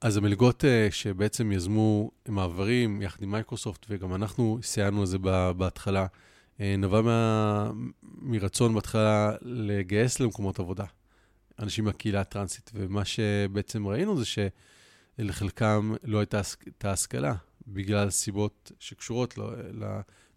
אז 0.01 0.17
המלגות 0.17 0.65
uh, 0.65 0.95
שבעצם 0.95 1.53
יזמו 1.53 2.11
מעברים 2.29 3.03
יחד 3.03 3.23
עם 3.23 3.31
מייקרוסופט, 3.31 3.87
וגם 3.89 4.15
אנחנו 4.15 4.59
סייענו 4.63 5.03
לזה 5.03 5.19
בהתחלה, 5.57 6.07
uh, 6.07 6.61
נבע 6.79 7.01
מה, 7.01 7.71
מרצון 8.03 8.75
בהתחלה 8.75 9.33
לגייס 9.43 10.21
למקומות 10.21 10.59
עבודה, 10.59 10.85
אנשים 11.59 11.85
מהקהילה 11.85 12.21
הטרנסית, 12.21 12.71
ומה 12.75 13.05
שבעצם 13.05 13.87
ראינו 13.87 14.17
זה 14.19 14.25
שלחלקם 15.19 15.95
לא 16.05 16.19
הייתה 16.19 16.41
את 16.69 16.85
ההשכלה, 16.85 17.35
בגלל 17.69 18.11
סיבות 18.11 18.73
שקשורות 18.81 19.39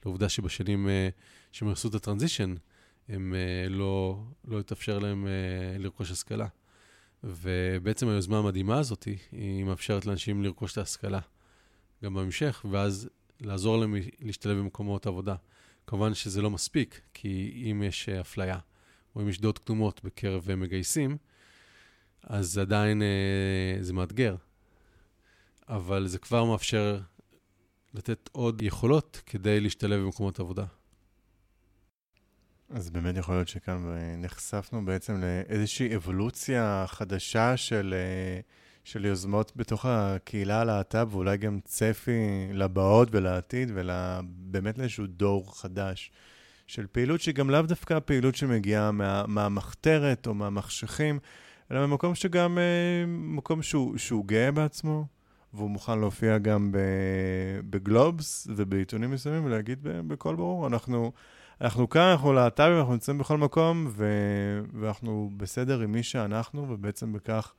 לעובדה 0.03 0.29
שבשנים 0.29 0.87
uh, 0.87 1.21
שהם 1.51 1.69
עשו 1.69 1.87
את 1.87 1.95
הטרנזישן, 1.95 2.55
הם 3.09 3.33
uh, 3.33 3.69
לא, 3.69 4.23
לא 4.47 4.59
התאפשר 4.59 4.99
להם 4.99 5.25
uh, 5.25 5.81
לרכוש 5.81 6.11
השכלה. 6.11 6.47
ובעצם 7.23 8.07
היוזמה 8.07 8.37
המדהימה 8.37 8.79
הזאת, 8.79 9.03
היא 9.31 9.63
מאפשרת 9.63 10.05
לאנשים 10.05 10.43
לרכוש 10.43 10.71
את 10.71 10.77
ההשכלה 10.77 11.19
גם 12.03 12.13
בהמשך, 12.13 12.65
ואז 12.71 13.09
לעזור 13.41 13.77
להם 13.77 13.95
להשתלב 14.19 14.57
במקומות 14.57 15.07
עבודה. 15.07 15.35
כמובן 15.87 16.13
שזה 16.13 16.41
לא 16.41 16.49
מספיק, 16.49 17.01
כי 17.13 17.63
אם 17.71 17.83
יש 17.83 18.09
uh, 18.09 18.21
אפליה, 18.21 18.57
או 19.15 19.21
אם 19.21 19.29
יש 19.29 19.41
דעות 19.41 19.57
קדומות 19.57 20.03
בקרב 20.03 20.55
מגייסים, 20.55 21.17
אז 22.23 22.57
עדיין 22.57 23.01
זה 23.81 23.93
מאתגר. 23.93 24.35
אבל 25.69 26.07
זה 26.07 26.19
כבר 26.19 26.45
מאפשר 26.45 26.99
לתת 27.93 28.29
עוד 28.31 28.61
יכולות 28.61 29.21
כדי 29.25 29.59
להשתלב 29.59 29.99
במקומות 29.99 30.39
עבודה. 30.39 30.65
אז 32.69 32.89
באמת 32.89 33.17
יכול 33.17 33.35
להיות 33.35 33.47
שכאן 33.47 33.95
נחשפנו 34.17 34.85
בעצם 34.85 35.21
לאיזושהי 35.21 35.95
אבולוציה 35.95 36.85
חדשה 36.87 37.57
של, 37.57 37.93
אה, 37.97 38.39
של 38.83 39.05
יוזמות 39.05 39.51
בתוך 39.55 39.85
הקהילה 39.85 40.61
הלהט"ב, 40.61 41.07
ואולי 41.11 41.37
גם 41.37 41.59
צפי 41.65 42.47
לבאות 42.53 43.07
ולעתיד, 43.11 43.71
ובאמת 43.73 44.77
לאיזשהו 44.77 45.07
דור 45.07 45.59
חדש 45.61 46.11
של 46.67 46.87
פעילות 46.91 47.21
שהיא 47.21 47.35
גם 47.35 47.49
לאו 47.49 47.61
דווקא 47.61 47.99
פעילות 47.99 48.35
שמגיעה 48.35 48.91
מה, 48.91 49.27
מהמחתרת 49.27 50.27
או 50.27 50.33
מהמחשכים, 50.33 51.19
אלא 51.71 51.87
ממקום 51.87 52.15
שגם, 52.15 52.57
אה, 52.57 53.05
מקום 53.07 53.61
שהוא, 53.61 53.97
שהוא 53.97 54.25
גאה 54.25 54.51
בעצמו, 54.51 55.05
והוא 55.53 55.69
מוכן 55.69 55.99
להופיע 55.99 56.37
גם 56.37 56.71
בגלובס 57.69 58.47
ובעיתונים 58.55 59.11
מסוימים 59.11 59.45
ולהגיד 59.45 59.79
בקול 59.83 60.35
ברור, 60.35 60.67
אנחנו... 60.67 61.11
אנחנו 61.61 61.89
כאן, 61.89 62.11
אנחנו 62.11 62.33
להט"בים, 62.33 62.77
אנחנו 62.77 62.93
נמצאים 62.93 63.17
בכל 63.17 63.37
מקום, 63.37 63.87
ו... 63.89 64.05
ואנחנו 64.73 65.29
בסדר 65.37 65.81
עם 65.81 65.91
מי 65.91 66.03
שאנחנו, 66.03 66.69
ובעצם 66.69 67.13
בכך 67.13 67.53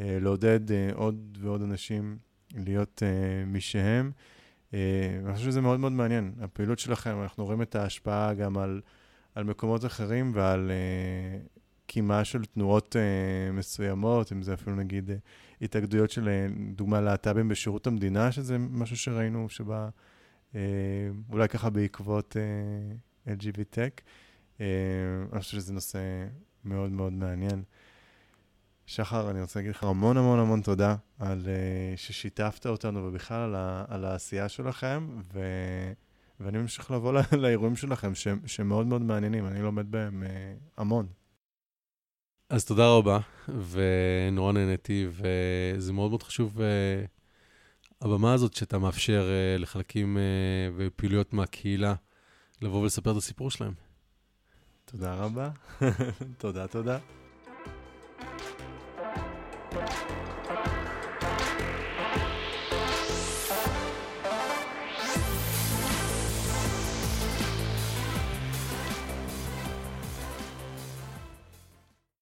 אה, 0.00 0.18
לעודד 0.20 0.72
אה, 0.72 0.90
עוד 0.94 1.38
ועוד 1.40 1.62
אנשים 1.62 2.18
להיות 2.54 3.02
אה, 3.02 3.44
מי 3.46 3.60
שהם. 3.60 4.10
אה, 4.74 4.78
אני 5.24 5.34
חושב 5.34 5.46
שזה 5.46 5.60
מאוד 5.60 5.80
מאוד 5.80 5.92
מעניין, 5.92 6.32
הפעילות 6.40 6.78
שלכם, 6.78 7.22
אנחנו 7.22 7.44
רואים 7.44 7.62
את 7.62 7.74
ההשפעה 7.74 8.34
גם 8.34 8.58
על, 8.58 8.80
על 9.34 9.44
מקומות 9.44 9.84
אחרים 9.84 10.32
ועל 10.34 10.70
אה, 10.70 11.38
קימה 11.86 12.24
של 12.24 12.44
תנועות 12.44 12.96
אה, 12.96 13.52
מסוימות, 13.52 14.32
אם 14.32 14.42
זה 14.42 14.54
אפילו 14.54 14.76
נגיד 14.76 15.10
אה, 15.10 15.16
התאגדויות 15.62 16.10
של, 16.10 16.28
אה, 16.28 16.46
דוגמה, 16.74 17.00
להט"בים 17.00 17.48
בשירות 17.48 17.86
המדינה, 17.86 18.32
שזה 18.32 18.58
משהו 18.58 18.96
שראינו 18.96 19.48
שבא... 19.48 19.88
אה, 20.54 20.60
אולי 21.32 21.48
ככה 21.48 21.70
בעקבות 21.70 22.36
אה, 22.36 22.96
LGV 23.26 23.74
Tech. 23.74 24.00
אה, 24.60 24.66
אני 25.32 25.40
חושב 25.40 25.56
שזה 25.56 25.72
נושא 25.72 25.98
מאוד 26.64 26.90
מאוד 26.90 27.12
מעניין. 27.12 27.62
שחר, 28.86 29.30
אני 29.30 29.40
רוצה 29.40 29.58
להגיד 29.58 29.70
לך 29.74 29.82
המון 29.82 30.16
המון 30.16 30.38
המון 30.38 30.62
תודה 30.62 30.96
על 31.18 31.40
uh, 31.44 31.96
ששיתפת 31.96 32.66
אותנו 32.66 33.04
ובכלל 33.04 33.54
על, 33.88 34.04
העשייה 34.04 34.48
שלכם, 34.48 35.08
ו, 35.32 35.40
ואני 36.40 36.58
ממשיך 36.58 36.90
לבוא 36.90 37.12
לאירועים 37.42 37.76
שלכם 37.76 38.14
ש, 38.14 38.28
שמאוד 38.46 38.86
מאוד 38.86 39.02
מעניינים, 39.02 39.46
אני 39.46 39.62
לומד 39.62 39.90
בהם 39.90 40.22
uh, 40.22 40.80
המון. 40.80 41.06
אז 42.50 42.64
תודה 42.64 42.88
רבה, 42.88 43.18
ונורא 43.70 44.52
נהניתי, 44.52 45.08
וזה 45.10 45.92
מאוד 45.92 46.10
מאוד 46.10 46.22
חשוב, 46.22 46.60
הבמה 48.00 48.32
הזאת 48.32 48.54
שאתה 48.54 48.78
מאפשר 48.78 49.28
לחלקים 49.58 50.18
ופעילויות 50.76 51.32
מהקהילה 51.32 51.94
לבוא 52.62 52.82
ולספר 52.82 53.12
את 53.12 53.16
הסיפור 53.16 53.50
שלהם. 53.50 53.72
תודה 54.84 55.14
רבה. 55.14 55.50
תודה, 56.38 56.66
תודה. 56.68 56.98